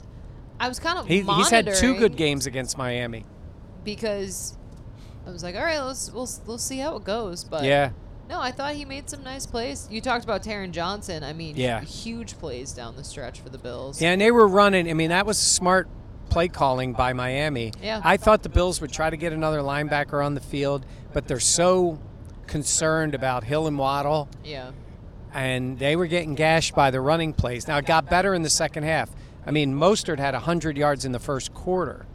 [0.60, 3.26] I was kind of He, he's had two good games against Miami.
[3.84, 4.58] because
[5.28, 7.44] I was like, all right, let's we'll we'll see how it goes.
[7.44, 7.92] But yeah,
[8.30, 9.88] no, I thought he made some nice plays.
[9.92, 11.24] You talked about Taron Johnson.
[11.24, 11.82] I mean, Yeah.
[11.82, 14.02] huge plays down the stretch for the Bills.
[14.02, 14.90] Yeah, and they were running.
[14.90, 15.88] I mean, that was smart
[16.30, 17.72] play calling by Miami.
[17.82, 18.02] Yeah.
[18.04, 21.40] I thought the Bills would try to get another linebacker on the field, but they're
[21.40, 22.00] so
[22.48, 24.72] concerned about Hill and Waddle, yeah.
[25.34, 27.68] and they were getting gashed by the running plays.
[27.68, 29.10] Now, it got better in the second half.
[29.46, 32.06] I mean, Mostert had 100 yards in the first quarter.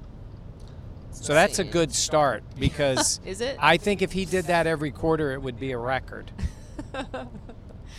[1.20, 3.56] So that's a good start because Is it?
[3.60, 6.30] I think if he did that every quarter, it would be a record.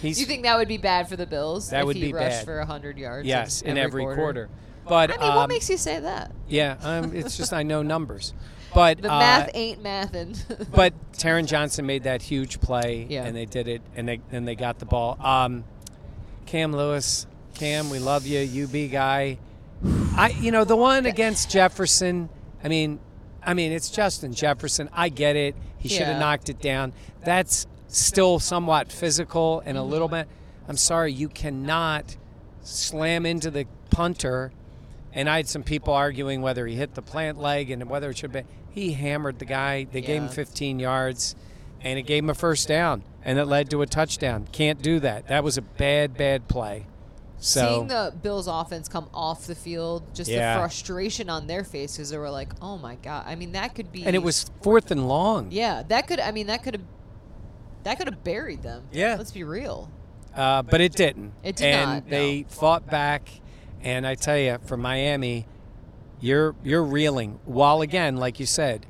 [0.01, 1.69] He's, Do you think that would be bad for the Bills?
[1.69, 2.45] That if would he be rushed bad.
[2.45, 3.27] for hundred yards.
[3.27, 4.15] yes, in every, quarter.
[4.15, 4.49] quarter.
[4.88, 6.31] But I mean, um, what makes you say that?
[6.47, 8.34] Yeah, um, it's just I know numbers.
[8.73, 10.38] But The uh, math ain't mathin'.
[10.71, 13.25] but Taron Johnson made that huge play, Yeah.
[13.25, 15.17] and they did it, and they and they got the ball.
[15.23, 15.65] Um,
[16.47, 19.38] Cam Lewis, Cam, we love you, UB guy.
[20.15, 22.29] I, you know, the one against Jefferson.
[22.63, 22.99] I mean,
[23.43, 24.89] I mean, it's Justin Jefferson.
[24.93, 25.56] I get it.
[25.77, 26.12] He should Yeah.
[26.13, 26.93] have knocked it down.
[27.23, 30.27] That's still somewhat physical and a little bit.
[30.67, 32.15] I'm sorry, you cannot
[32.62, 34.51] slam into the punter.
[35.13, 38.17] And I had some people arguing whether he hit the plant leg and whether it
[38.17, 38.43] should be.
[38.69, 39.86] He hammered the guy.
[39.91, 41.36] They gave him 15 yards,
[41.82, 44.47] and it gave him a first down, and it led to a touchdown.
[44.54, 45.27] Can't do that.
[45.27, 46.86] That was a bad, bad play.
[47.43, 50.54] So Seeing the Bills' offense come off the field, just Yeah.
[50.54, 53.73] the frustration on their face because they were like, "Oh my god!" I mean, that
[53.73, 54.06] could be.
[54.06, 55.47] and it was fourth and long.
[55.51, 56.19] Yeah, that could.
[56.19, 56.84] I mean, that could have.
[57.84, 58.84] That could have buried them.
[58.91, 59.15] Yeah.
[59.17, 59.89] Let's be real.
[60.36, 61.34] Uh, but it didn't.
[61.43, 62.10] It did and not, no.
[62.12, 63.27] they fought back.
[63.82, 65.47] And I tell you, for Miami,
[66.19, 67.39] you're you're reeling.
[67.45, 68.86] While again, like you said,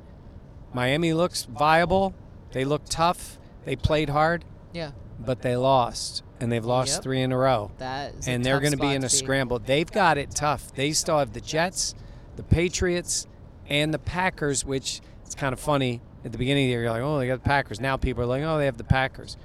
[0.74, 2.14] Miami looks viable.
[2.52, 3.38] They look tough.
[3.64, 7.02] They played hard, Yeah, but they lost, and they've lost Yep.
[7.02, 7.70] three in a row.
[7.78, 8.14] that.
[8.16, 9.58] Is and they're going to be in a scramble.
[9.58, 10.74] They've got it tough.
[10.74, 11.94] They still have the Jets,
[12.36, 13.26] the Patriots,
[13.68, 16.00] and the Packers, which it's kind of funny.
[16.24, 17.80] At the beginning of the year, you're like, oh, they got the Packers.
[17.80, 19.36] Now people are like, oh, they have the Packers.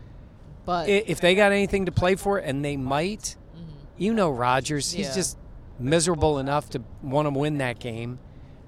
[0.66, 3.36] But If they got anything to play for, and they might,
[3.98, 4.92] you know Rodgers.
[4.92, 5.16] He's Yeah.
[5.16, 5.38] just
[5.80, 8.20] miserable enough to want to win that game.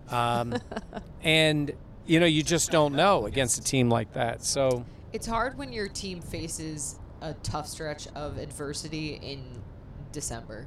[0.10, 0.56] Um,
[1.24, 1.72] and,
[2.08, 4.44] you know, you just don't know against a team like that.
[4.44, 9.44] So, it's hard when your team faces a tough stretch of adversity in
[10.12, 10.66] December.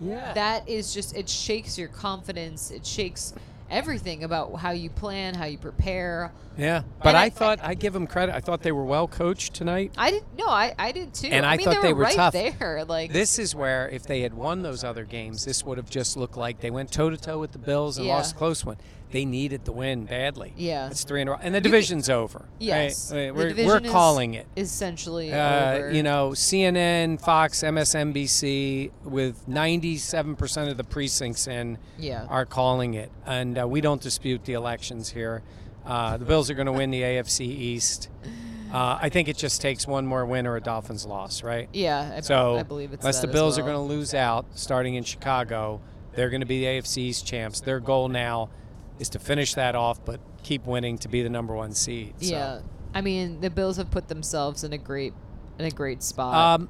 [0.00, 0.32] yeah.
[0.34, 2.70] That is just it shakes your confidence.
[2.70, 3.34] It shakes
[3.70, 6.32] everything about how you plan, how you prepare.
[6.58, 6.82] yeah.
[7.04, 8.34] But I, I- thought, I give them credit.
[8.34, 9.92] I thought they were well coached tonight.
[9.96, 10.36] I didn't.
[10.36, 11.28] no, I, I did too.
[11.28, 12.32] And I mean, thought they they were, were right tough.
[12.32, 12.84] there.
[12.88, 16.16] Like This is where, if they had won those other games, this would have just
[16.16, 18.14] looked like they went toe to toe with the Bills and Yeah.
[18.16, 18.76] lost a close one.
[19.10, 20.52] They needed the win badly.
[20.56, 20.86] Yeah.
[20.88, 22.44] it's three in a row, and the division's over.
[22.58, 23.34] yes, right?
[23.34, 24.46] we're, we're calling it.
[24.56, 32.26] essentially Uh, you know, CNN, Fox, MSNBC, with 97% of the precincts in, Yeah.
[32.28, 33.10] are calling it.
[33.26, 35.42] And uh, we don't dispute the elections here.
[35.84, 38.08] Uh, the Bills are going to win the AFC East.
[38.72, 41.68] Uh, I think it just takes one more win or a Dolphins loss, right?
[41.72, 43.66] yeah, I, So, I believe it's unless that the Bills well.
[43.66, 45.80] are going to lose out starting in Chicago,
[46.14, 47.60] they're going to be the AFC East champs.
[47.60, 48.50] Their goal now
[49.00, 52.14] is to finish that off, but keep winning to be the number one seed.
[52.20, 52.30] So.
[52.30, 52.60] Yeah,
[52.94, 55.14] I mean the Bills have put themselves in a great
[55.58, 56.60] in a great spot.
[56.60, 56.68] Um,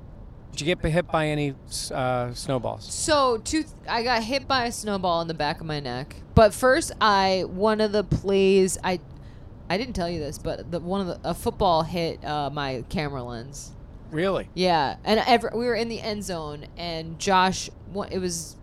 [0.52, 1.54] did you get hit by any
[1.92, 2.92] uh, snowballs?
[2.92, 6.16] So, two, I got hit by a snowball in the back of my neck.
[6.34, 9.00] But first, I one of the plays I,
[9.68, 12.84] I didn't tell you this, but the one of the a football hit uh, my
[12.88, 13.72] camera lens.
[14.10, 14.48] Really?
[14.54, 17.70] Yeah, and ever, we were in the end zone, and Josh,
[18.10, 18.56] it was,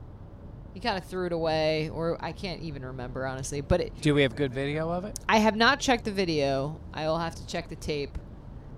[0.77, 3.61] he kind of threw it away, or I can't even remember honestly.
[3.61, 5.17] But it, Do we have good video of it?
[5.27, 6.79] I have not checked the video.
[6.93, 8.15] I will have to check the tape.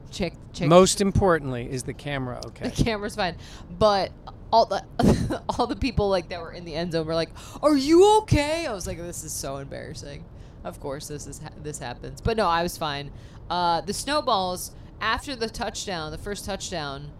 [0.10, 2.70] Check check Most importantly, is the camera okay?
[2.70, 3.36] the camera's fine.
[3.70, 4.14] But
[4.50, 7.32] all the all the people like that were in the end zone were like,
[7.62, 10.24] "Are you okay?" I was like, "This is so embarrassing."
[10.64, 13.12] Of course, this is ha- this happens, but no, I was fine.
[13.50, 17.12] Uh, the snowballs after the touchdown, the first touchdown,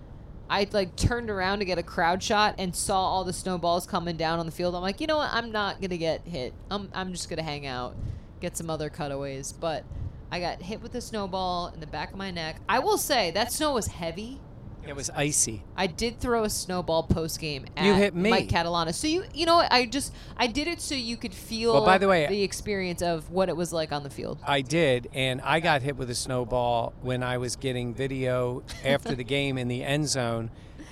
[0.50, 4.18] I like turned around to get a crowd shot and saw all the snowballs coming
[4.18, 4.76] down on the field.
[4.76, 5.30] I'm like, you know what?
[5.32, 6.54] I'm not gonna get hit.
[6.72, 7.96] I'm I'm just gonna hang out,
[8.40, 9.52] get some other cutaways.
[9.52, 9.84] But
[10.32, 12.62] I got hit with a snowball in the back of my neck.
[12.68, 14.42] I will say that snow was heavy.
[14.90, 15.62] It was icy.
[15.78, 17.68] I did throw a snowball post game.
[17.78, 18.32] at You hit me.
[18.32, 18.92] Mike Catalana.
[18.92, 19.72] So you, you know, what?
[19.72, 21.74] I just I did it so you could feel.
[21.74, 24.40] Well, by the way- the experience of what it was like on the field.
[24.44, 29.14] I did, and I got hit with a snowball when I was getting video after
[29.14, 30.50] the game in the end zone.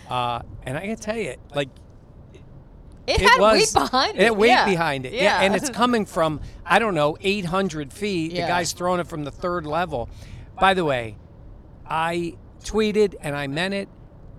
[0.07, 1.69] Uh, and I can tell you, like
[3.07, 4.25] It, had was weight behind it.
[4.25, 4.65] It weight yeah.
[4.65, 5.13] behind it.
[5.13, 8.31] Yeah, and it's coming from I don't know 800 feet.
[8.31, 8.41] Yeah.
[8.43, 10.07] The guy's throwing it from the third level.
[10.59, 11.17] By the way,
[11.89, 12.35] I
[12.67, 13.89] tweeted and I meant it.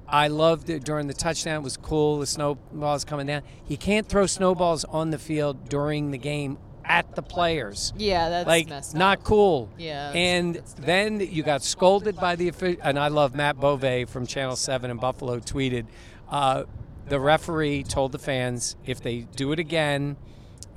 [0.07, 1.57] I loved it during the touchdown.
[1.57, 2.19] It was cool.
[2.19, 3.43] The snowballs coming down.
[3.67, 7.93] You can't throw snowballs on the field during the game at the players.
[7.99, 8.99] yeah, that's like messed up.
[8.99, 9.69] not cool.
[9.77, 12.81] Yeah, And then you got scolded by the official.
[12.83, 15.85] And I love Matt Bove from Channel Seven in Buffalo tweeted,
[16.31, 16.65] uh,
[17.07, 20.17] the referee told the fans if they do it again,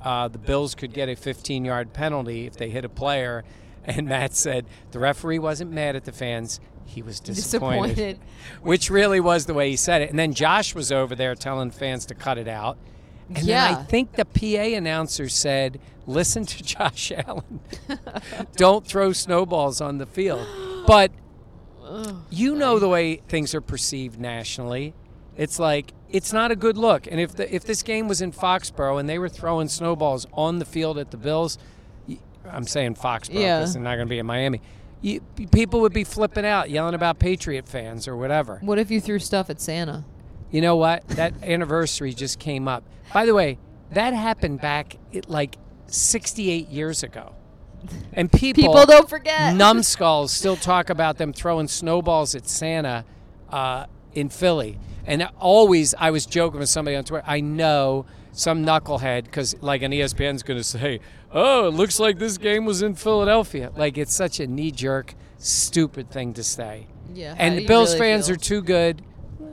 [0.02, 3.44] uh, the Bills could get a 15-yard penalty if they hit a player.
[3.84, 6.60] And Matt said the referee wasn't mad at the fans.
[6.84, 8.18] He was disappointed, Disappointed.
[8.62, 10.10] which really was the way he said it.
[10.10, 12.76] And then Josh was over there telling fans to cut it out.
[13.28, 13.76] And then Yeah.
[13.78, 17.60] I think the PA announcer said, "Listen to Josh Allen.
[18.56, 20.46] Don't throw snowballs on the field."
[20.86, 21.12] But
[22.30, 24.94] you know the way things are perceived nationally.
[25.36, 27.06] It's like it's not a good look.
[27.06, 30.58] And if the if this game was in Foxborough and they were throwing snowballs on
[30.58, 31.58] the field at the Bills,
[32.50, 33.58] I'm saying Foxborough Yeah.
[33.60, 34.60] because they're not going to be in Miami.
[35.02, 38.58] You, people would be flipping out, yelling about Patriot fans or whatever.
[38.62, 40.04] What if you threw stuff at Santa?
[40.50, 41.06] You know what?
[41.08, 42.84] That anniversary just came up.
[43.12, 43.58] By the way,
[43.90, 45.56] that happened back like
[45.88, 47.34] 68 years ago.
[48.12, 49.54] And people, People don't forget.
[49.56, 53.04] numbskulls still talk about them throwing snowballs at Santa
[53.50, 54.78] uh, in Philly.
[55.04, 57.24] And always, I was joking with somebody on Twitter.
[57.26, 61.00] I know some knucklehead, because like an ESPN's going to say,
[61.32, 66.10] "Oh, it looks like this game was in Philadelphia." Like it's such a knee-jerk, stupid
[66.10, 66.86] thing to say.
[67.14, 68.34] Yeah, And the Bills really fans feel?
[68.34, 69.02] are too good.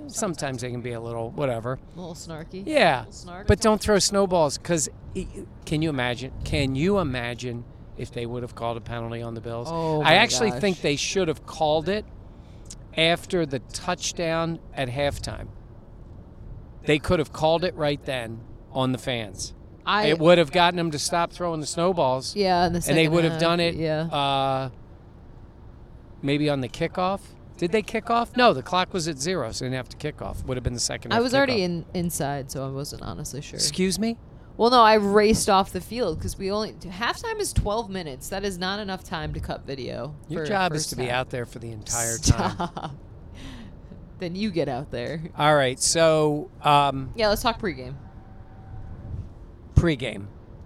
[0.08, 1.78] Sometimes they can be a little whatever.
[1.96, 2.64] A little snarky.
[2.66, 3.48] Yeah, Little snark.
[3.48, 4.90] but don't throw snowballs because
[5.66, 6.32] can you imagine?
[6.46, 7.66] Can you imagine
[7.98, 9.68] if they would have called a penalty on the Bills?
[9.70, 10.62] Oh, I actually gosh.
[10.62, 12.06] think they should have called it
[12.98, 15.48] after the touchdown at halftime.
[16.86, 18.40] They could have called it right then
[18.72, 19.54] on the fans.
[19.86, 22.98] I it would have gotten them to stop throwing the snowballs, yeah, in the and
[22.98, 23.76] they would have done it.
[23.76, 24.02] Yeah.
[24.04, 24.70] Uh,
[26.22, 27.22] maybe on the kickoff.
[27.58, 28.38] Did they kick off?
[28.38, 30.46] No, the clock was at zero, so they didn't have to kick off.
[30.46, 31.14] Would have been the second.
[31.14, 33.58] I was already in inside, so I wasn't honestly sure.
[33.58, 34.18] Excuse me.
[34.56, 38.30] Well, no, I raced off the field because we only halftime is twelve minutes.
[38.30, 40.16] That is not enough time to cut video.
[40.28, 42.70] Your job is to be out there for the entire time.
[44.20, 45.24] Then you get out there.
[45.38, 47.96] All right, so um, Yeah, let's talk pregame.
[49.80, 50.26] Pregame.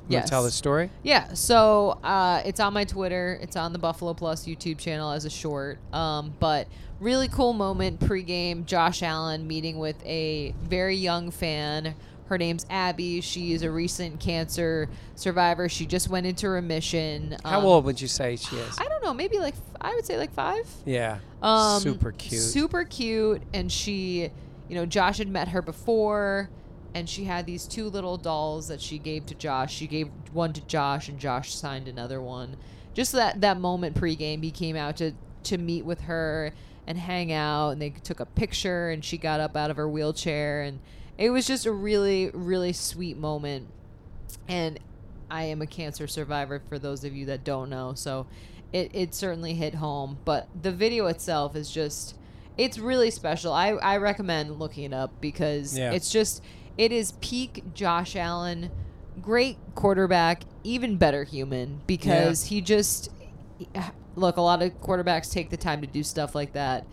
[0.10, 0.30] You Yes.
[0.30, 0.90] tell the story?
[1.02, 3.40] Yeah, so uh, it's on my Twitter.
[3.42, 5.80] It's on the Buffalo Plus YouTube channel as a short.
[5.94, 6.68] Um, but
[7.00, 8.66] really cool moment pregame.
[8.66, 11.96] Josh Allen meeting with a very young fan.
[12.26, 13.22] Her name's Abby.
[13.22, 15.70] She is a recent cancer survivor.
[15.70, 17.38] She just went into remission.
[17.46, 18.78] How Um, old would you say she is?
[18.80, 19.14] I don't know.
[19.14, 20.68] Maybe like I would say like five.
[20.86, 22.42] yeah, Um, super cute.
[22.42, 23.42] Super cute.
[23.54, 24.30] And she,
[24.68, 26.50] you know, Josh had met her before,
[26.94, 29.74] and she had these two little dolls that she gave to Josh.
[29.74, 32.58] She gave one to Josh, and Josh signed another one.
[32.94, 36.54] Just that that moment pregame, he came out to to meet with her
[36.86, 39.88] and hang out, and they took a picture, and she got up out of her
[39.90, 40.80] wheelchair, and
[41.18, 43.68] it was just a really really sweet moment.
[44.48, 44.80] And
[45.30, 47.94] I am a cancer survivor for those of you that don't know.
[47.96, 48.28] So
[48.72, 50.18] it, it certainly hit home.
[50.26, 52.16] But the video itself is just,
[52.58, 53.52] it's really special.
[53.54, 55.92] I, I recommend looking it up because Yeah.
[55.92, 56.44] it's just,
[56.78, 58.72] it is peak Josh Allen,
[59.22, 63.10] great quarterback, even better human because he just,
[64.16, 66.86] look, a lot of quarterbacks take the time to do stuff like that.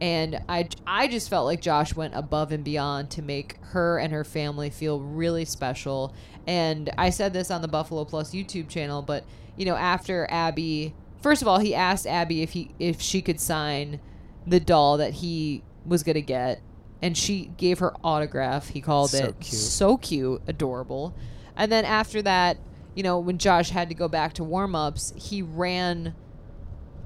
[0.00, 4.12] And I, I just felt like Josh went above and beyond to make her and
[4.12, 6.14] her family feel really special.
[6.46, 9.24] And I said this on the Buffalo Plus YouTube channel, but
[9.56, 13.40] you know, after Abby, first of all, he asked Abby if he if she could
[13.40, 13.98] sign
[14.46, 16.60] the doll that he was gonna get,
[17.02, 18.68] and she gave her autograph.
[18.68, 19.60] He called So it cute.
[19.60, 21.14] so cute, adorable.
[21.56, 22.56] And then after that,
[22.94, 26.14] you know, when Josh had to go back to warm ups, he ran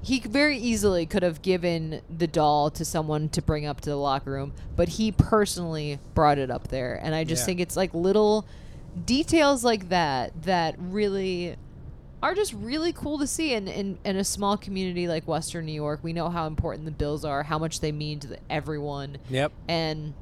[0.04, 3.94] he very easily could have given the doll to someone to bring up to the
[3.96, 6.98] locker room, but he personally brought it up there.
[7.00, 7.46] And I just Yeah.
[7.46, 8.44] think it's like little
[9.06, 11.54] details like that that really
[12.22, 15.72] are just really cool to see in, in, in a small community like Western New
[15.72, 16.00] York.
[16.02, 19.18] We know how important the Bills are, how much they mean to the, everyone.
[19.28, 19.52] Yep.
[19.68, 20.14] And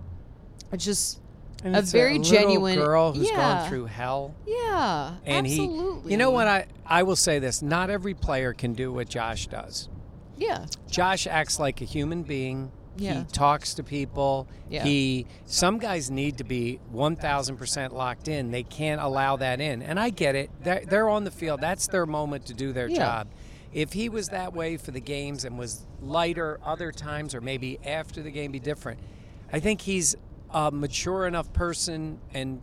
[0.72, 1.20] it's just
[1.62, 4.34] And a very little genuine girl who's yeah, gone through hell.
[4.46, 6.02] Yeah, And absolutely.
[6.08, 6.46] he, you know what?
[6.48, 9.88] I I will say this: not every player can do what Josh does.
[10.38, 12.72] yeah, Josh acts like a human being.
[13.00, 13.20] Yeah.
[13.20, 14.46] He talks to people.
[14.68, 14.84] Yeah.
[14.84, 18.50] He some guys need to be 1000% locked in.
[18.50, 19.82] They can't allow that in.
[19.82, 20.50] And I get it.
[20.62, 21.60] They're, they're on the field.
[21.60, 22.96] That's their moment to do their Yeah.
[22.96, 23.28] job.
[23.72, 27.78] If he was that way for the games and was lighter other times or maybe
[27.84, 28.98] after the game be different.
[29.52, 30.14] I think he's
[30.50, 32.60] a mature enough person and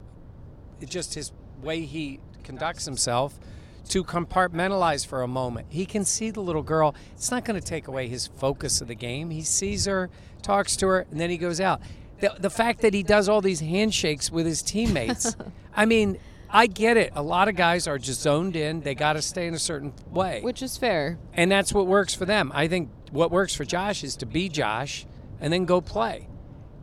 [0.86, 1.32] just his
[1.62, 3.40] way he conducts himself
[3.88, 5.68] to compartmentalize for a moment.
[5.70, 6.96] He can see the little girl.
[7.14, 9.30] It's not going to take away his focus of the game.
[9.30, 10.10] He sees her,
[10.42, 11.82] talks to her, and then he goes out.
[12.20, 15.36] The, the fact that he does all these handshakes with his teammates,
[15.76, 16.18] I mean,
[16.50, 17.12] I get it.
[17.16, 18.82] A lot of guys are just zoned in.
[18.82, 20.42] They got to stay in a certain way.
[20.42, 21.18] which is fair.
[21.34, 22.52] and that's what works for them.
[22.56, 25.06] I think what works for Josh is to be Josh
[25.40, 26.28] and then go play.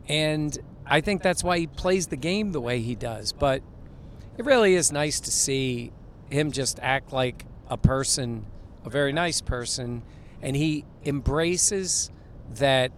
[0.07, 3.33] And I think that's why he plays the game the way he does.
[3.33, 3.63] But
[4.37, 5.91] it really is nice to see
[6.29, 8.45] him just act like a person,
[8.83, 10.03] a very nice person,
[10.41, 12.09] and he embraces
[12.55, 12.91] that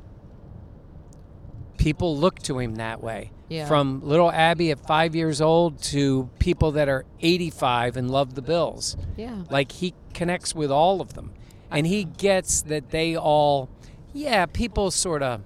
[1.78, 3.32] people look to him that way.
[3.50, 3.66] Yeah.
[3.68, 8.42] From little Abby at five years old to people that are 85 and love the
[8.42, 8.98] Bills.
[9.16, 9.44] Yeah.
[9.50, 11.34] Like he connects with all of them.
[11.72, 13.70] And he gets that they all,
[14.14, 15.42] yeah, people sort of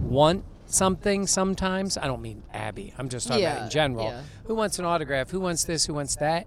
[0.00, 1.98] want something sometimes.
[1.98, 2.94] I don't mean Abby.
[2.96, 4.06] I'm just talking about in general.
[4.06, 4.22] yeah.
[4.44, 5.30] Who wants an autograph?
[5.30, 5.84] Who wants this?
[5.86, 6.46] Who wants that?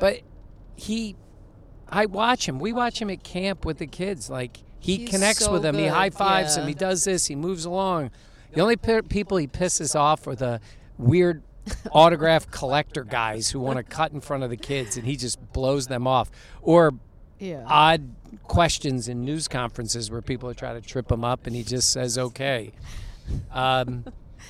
[0.00, 0.20] But
[0.76, 1.16] he,
[1.88, 2.58] I watch him.
[2.58, 4.30] We watch him at camp with the kids.
[4.30, 5.76] Like he He's connects so with them.
[5.76, 6.60] He good, high fives yeah.
[6.62, 6.68] them.
[6.68, 7.26] He does this.
[7.26, 8.10] He moves along.
[8.52, 10.60] The only pe- people he pisses off are the
[10.96, 11.42] weird
[11.92, 15.52] autograph collector guys who want to cut in front of the kids, and he just
[15.52, 16.30] blows them off.
[16.62, 16.94] Or
[17.38, 17.64] Yeah.
[17.66, 21.62] odd questions in news conferences where people are trying to trip him up, and he
[21.62, 22.72] just says, "Okay."
[23.52, 24.04] Um,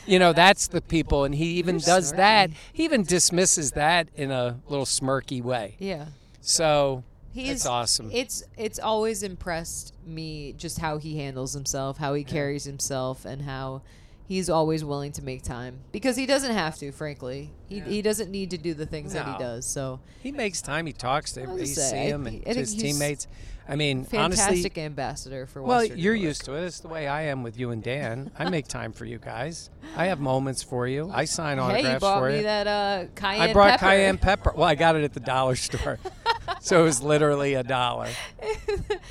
[0.09, 2.51] you know, that's the people, and he even You're does that.
[2.73, 5.77] He even dismisses that in a little smirky way.
[5.79, 6.07] yeah.
[6.41, 8.11] So He's it's awesome.
[8.13, 13.43] It's it's always impressed me just how he handles himself, how he carries himself, and
[13.43, 13.83] how
[14.29, 16.93] he's always willing to make time because he doesn't have to.
[16.93, 19.66] Frankly, he, he doesn't need to do the things that he does.
[19.66, 20.87] So he makes time.
[20.87, 21.64] He talks to everybody.
[21.66, 23.26] See him and I his teammates.
[23.70, 24.16] I mean, honestly,
[24.47, 25.62] fantastic ambassador for.
[25.62, 26.24] Well, Western you're York.
[26.29, 26.64] used to it.
[26.64, 28.31] It's the way I am with you and Dan.
[28.39, 29.68] I make time for you guys.
[29.95, 31.11] I have moments for you.
[31.12, 32.43] I sign Hey, autographs you bought for me you.
[32.45, 33.85] that uh, cayenne I brought pepper.
[33.85, 34.53] cayenne pepper.
[34.57, 35.99] Well, I got it at the dollar store,
[36.69, 38.09] so it was literally a dollar.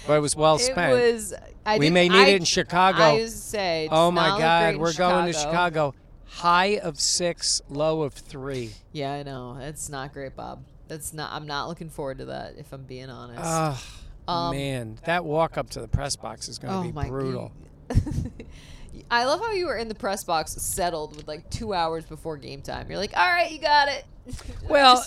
[0.08, 0.94] But it was well It spent.
[0.94, 1.34] was.
[1.66, 3.02] I We may need I- it in Chicago.
[3.04, 3.86] I say.
[3.86, 5.94] it oh my God, we're going to Chicago.
[6.26, 8.72] High of six, low of three.
[8.92, 9.58] Yeah, I know.
[9.60, 10.64] That's not great, Bob.
[10.88, 11.32] That's not.
[11.32, 12.56] I'm not looking forward to that.
[12.58, 13.42] If I'm being honest.
[14.30, 17.10] Oh Um, man, that walk up to the press box is going to oh be
[17.10, 17.52] brutal.
[19.12, 22.38] I love how you were in the press box, settled with like two hours before
[22.38, 22.90] game time.
[22.90, 24.06] You're like, all right, you got it.
[24.70, 25.06] Well,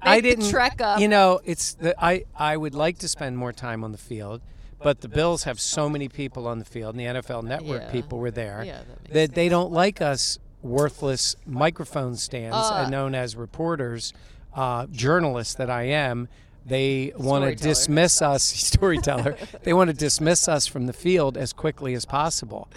[0.00, 0.48] I didn't.
[0.48, 1.00] trek up.
[1.00, 2.24] You know, it's the I.
[2.36, 4.40] I would like to spend more time on the field,
[4.80, 7.90] but the Bills have so many people on the field, and the NFL Network Yeah.
[7.90, 13.14] people were there Yeah, that that they don't like us worthless microphone stands, uh, known
[13.16, 14.12] as reporters,
[14.54, 16.28] uh, journalists that I am.
[16.64, 19.36] They want to dismiss us, storyteller.
[19.64, 22.68] they want to dismiss us from the field as quickly as possible.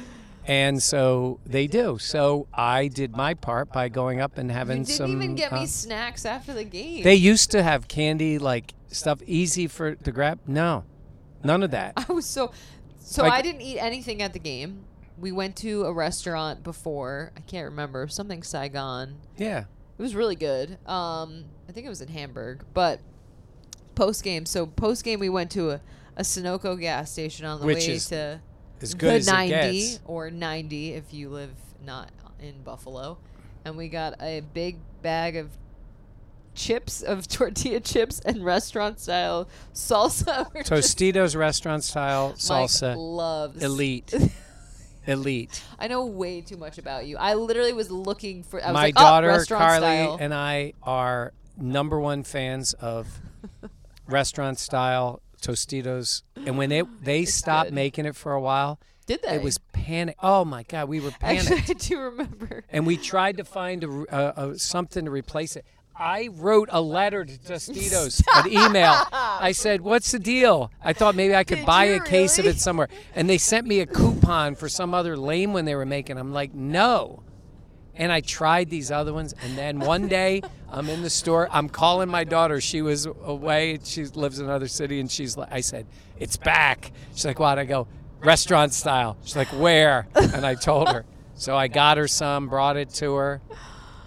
[0.45, 1.97] And so they do.
[1.99, 5.11] So I did my part by going up and having you didn't some.
[5.11, 7.03] even get uh, me snacks after the game.
[7.03, 10.39] they used to have candy like stuff easy for to grab.
[10.45, 10.83] No,
[11.43, 11.93] none of that.
[12.09, 12.51] I was so.
[12.99, 14.85] So Like- I didn't eat anything at the game.
[15.17, 17.31] We went to a restaurant before.
[17.37, 19.15] I can't remember something Saigon.
[19.37, 19.65] Yeah,
[19.97, 20.71] It was really good.
[20.87, 22.65] Um, I think it was in Hamburg.
[22.73, 22.99] But
[23.95, 25.81] post game, so post game, we went to a,
[26.17, 28.41] a Sunoco gas station on the Which way to
[28.84, 29.99] as good the as 90 it gets.
[30.05, 31.51] or 90 if you live
[31.86, 32.09] not
[32.39, 33.17] in Buffalo.
[33.65, 35.49] And we got a big bag of
[36.53, 40.51] chips, of tortilla chips and restaurant style salsa.
[40.65, 44.13] Tostitos restaurant style Mike salsa, loves elite,
[45.07, 45.63] elite.
[45.79, 47.17] I know way too much about you.
[47.17, 48.61] I literally was looking for.
[48.61, 50.17] I was My like, oh, daughter oh, Carly style.
[50.19, 53.07] and I are number one fans of
[54.07, 57.75] restaurant style Tostitos, and when it they stopped good.
[57.75, 59.35] making it for a while, Did they?
[59.35, 60.15] it was panic.
[60.23, 61.51] Oh my god, we were panicked.
[61.51, 62.63] Actually, I do remember.
[62.69, 65.65] and we tried to find a, a, a, something to replace it.
[65.95, 68.95] I wrote a letter to Tostitos, an email.
[69.11, 72.45] I said, "What's the deal?" I thought maybe I could Did buy a case of
[72.47, 75.85] it somewhere, and they sent me a coupon for some other lame one they were
[75.85, 76.17] making.
[76.17, 77.22] I'm like, no.
[77.95, 81.47] And I tried these other ones, and then one day I'm in the store.
[81.51, 82.59] I'm calling my daughter.
[82.59, 83.79] She was away.
[83.83, 85.85] She lives in another city, and she's like, I said,
[86.17, 87.87] "It's back." She's like, "What?" I go,
[88.21, 91.05] "Restaurant style." She's like, "Where?" And I told her.
[91.35, 93.41] So I got her some, brought it to her.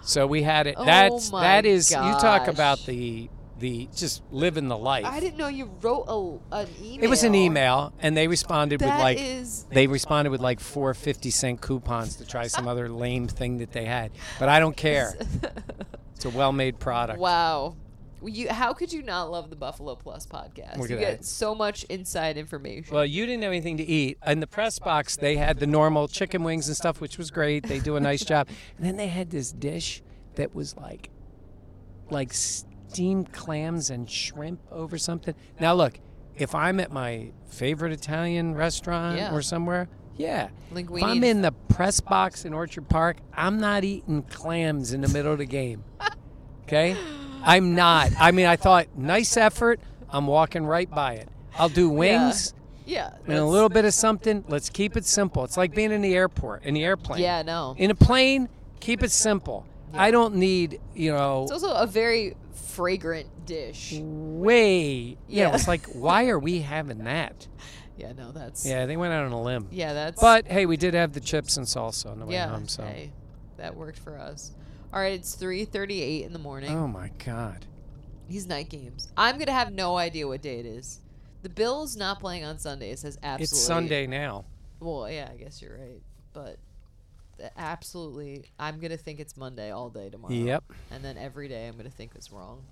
[0.01, 0.75] So we had it.
[0.77, 3.29] Oh That's my that is you talk about the
[3.59, 5.05] the just living the life.
[5.05, 6.05] I didn't know you wrote
[6.51, 7.03] a, an email.
[7.03, 10.93] It was an email, and they responded with like is- they responded with like four
[10.93, 14.11] 50 cent coupons to try some other lame thing that they had.
[14.39, 15.13] But I don't care.
[16.15, 17.19] It's a well-made product.
[17.19, 17.75] Wow.
[18.23, 20.81] You, how could you not love the Buffalo Plus podcast?
[20.81, 21.25] You get that.
[21.25, 22.91] so much inside information.
[22.95, 24.17] Well, you didn't have anything to eat.
[24.25, 27.67] In the press box, they had the normal chicken wings and stuff, which was great.
[27.67, 28.47] They do a nice job.
[28.77, 30.01] And then they had this dish
[30.33, 31.11] that was like,
[32.09, 32.33] like
[32.89, 35.35] steamed clams and shrimp over something.
[35.59, 35.99] Now, look,
[36.35, 39.33] if I'm at my favorite Italian restaurant Yeah.
[39.33, 40.49] or somewhere, yeah.
[40.73, 45.01] Linguine If I'm in the press box in Orchard Park, I'm not eating clams in
[45.01, 45.83] the middle of the game.
[46.63, 46.97] Okay?
[47.43, 48.11] I'm not.
[48.19, 49.79] I mean, I thought, nice effort.
[50.09, 51.29] I'm walking right by it.
[51.57, 52.53] I'll do wings
[52.85, 53.11] yeah.
[53.25, 54.43] and a little bit of something.
[54.47, 55.43] Let's keep it simple.
[55.43, 57.21] It's like being in the airport, in the airplane.
[57.21, 57.75] Yeah, no.
[57.77, 59.65] In a plane, keep it simple.
[59.93, 62.35] I don't need, you know, It's also a very
[62.77, 63.95] fragrant dish.
[64.01, 65.17] way.
[65.27, 65.55] Yeah, Yeah.
[65.55, 67.47] it's like, why are we having that?
[67.99, 69.69] Yeah, no, that's Yeah, they went out on a limb.
[69.71, 72.47] yeah, that's But hey, we did have the chips and salsa on the way yeah,
[72.49, 72.83] home, so.
[72.83, 73.11] hey,
[73.57, 74.51] that worked for us.
[74.93, 76.69] All right, it's three thirty-eight in the morning.
[76.69, 77.65] Oh my God.
[78.29, 79.11] These night games.
[79.17, 80.99] I'm gonna have no idea what day it is.
[81.41, 82.91] The Bills not playing on Sunday.
[82.91, 83.43] It says absolutely.
[83.45, 84.45] It's Sunday now.
[84.79, 86.01] Well, yeah, I guess you're right,
[86.33, 86.57] but
[87.57, 90.33] absolutely, I'm gonna think it's Monday all day tomorrow.
[90.33, 90.63] Yep.
[90.91, 92.63] And then every day I'm gonna think it's wrong.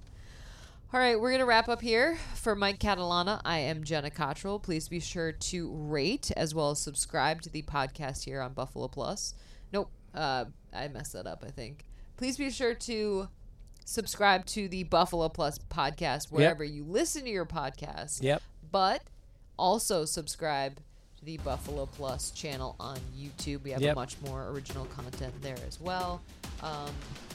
[0.93, 3.41] All right, we're gonna wrap up here for Mike Catalana.
[3.43, 4.59] I am Jenna Cottrell.
[4.59, 8.87] Please be sure to rate as well as subscribe to the podcast here on Buffalo
[8.87, 9.33] Plus.
[9.73, 11.43] Nope, uh, I messed that up.
[11.45, 11.85] I think.
[12.17, 13.27] Please be sure to
[13.83, 18.41] subscribe to the Buffalo Plus podcast wherever you listen to your podcast Yep.
[18.71, 19.03] but
[19.59, 20.83] also subscribe to
[21.25, 23.63] the Buffalo Plus channel on YouTube.
[23.63, 23.95] We have Yep.
[23.95, 26.21] much more original content there as well.
[26.61, 26.89] Um,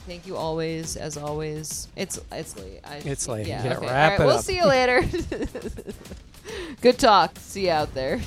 [0.07, 1.87] thank you always, as always.
[1.95, 2.79] It's it's late.
[2.85, 3.47] I, It's late.
[3.47, 3.87] Yeah, Yeah, okay.
[3.87, 4.43] wrap All right, it we'll up.
[4.45, 5.03] see you later.
[6.81, 7.37] Good talk.
[7.37, 8.21] See you out there.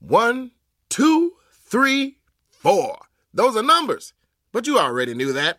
[0.00, 0.52] One,
[0.88, 2.18] two, three,
[2.48, 2.98] four.
[3.34, 4.12] Those are numbers.
[4.52, 5.58] But you already knew that.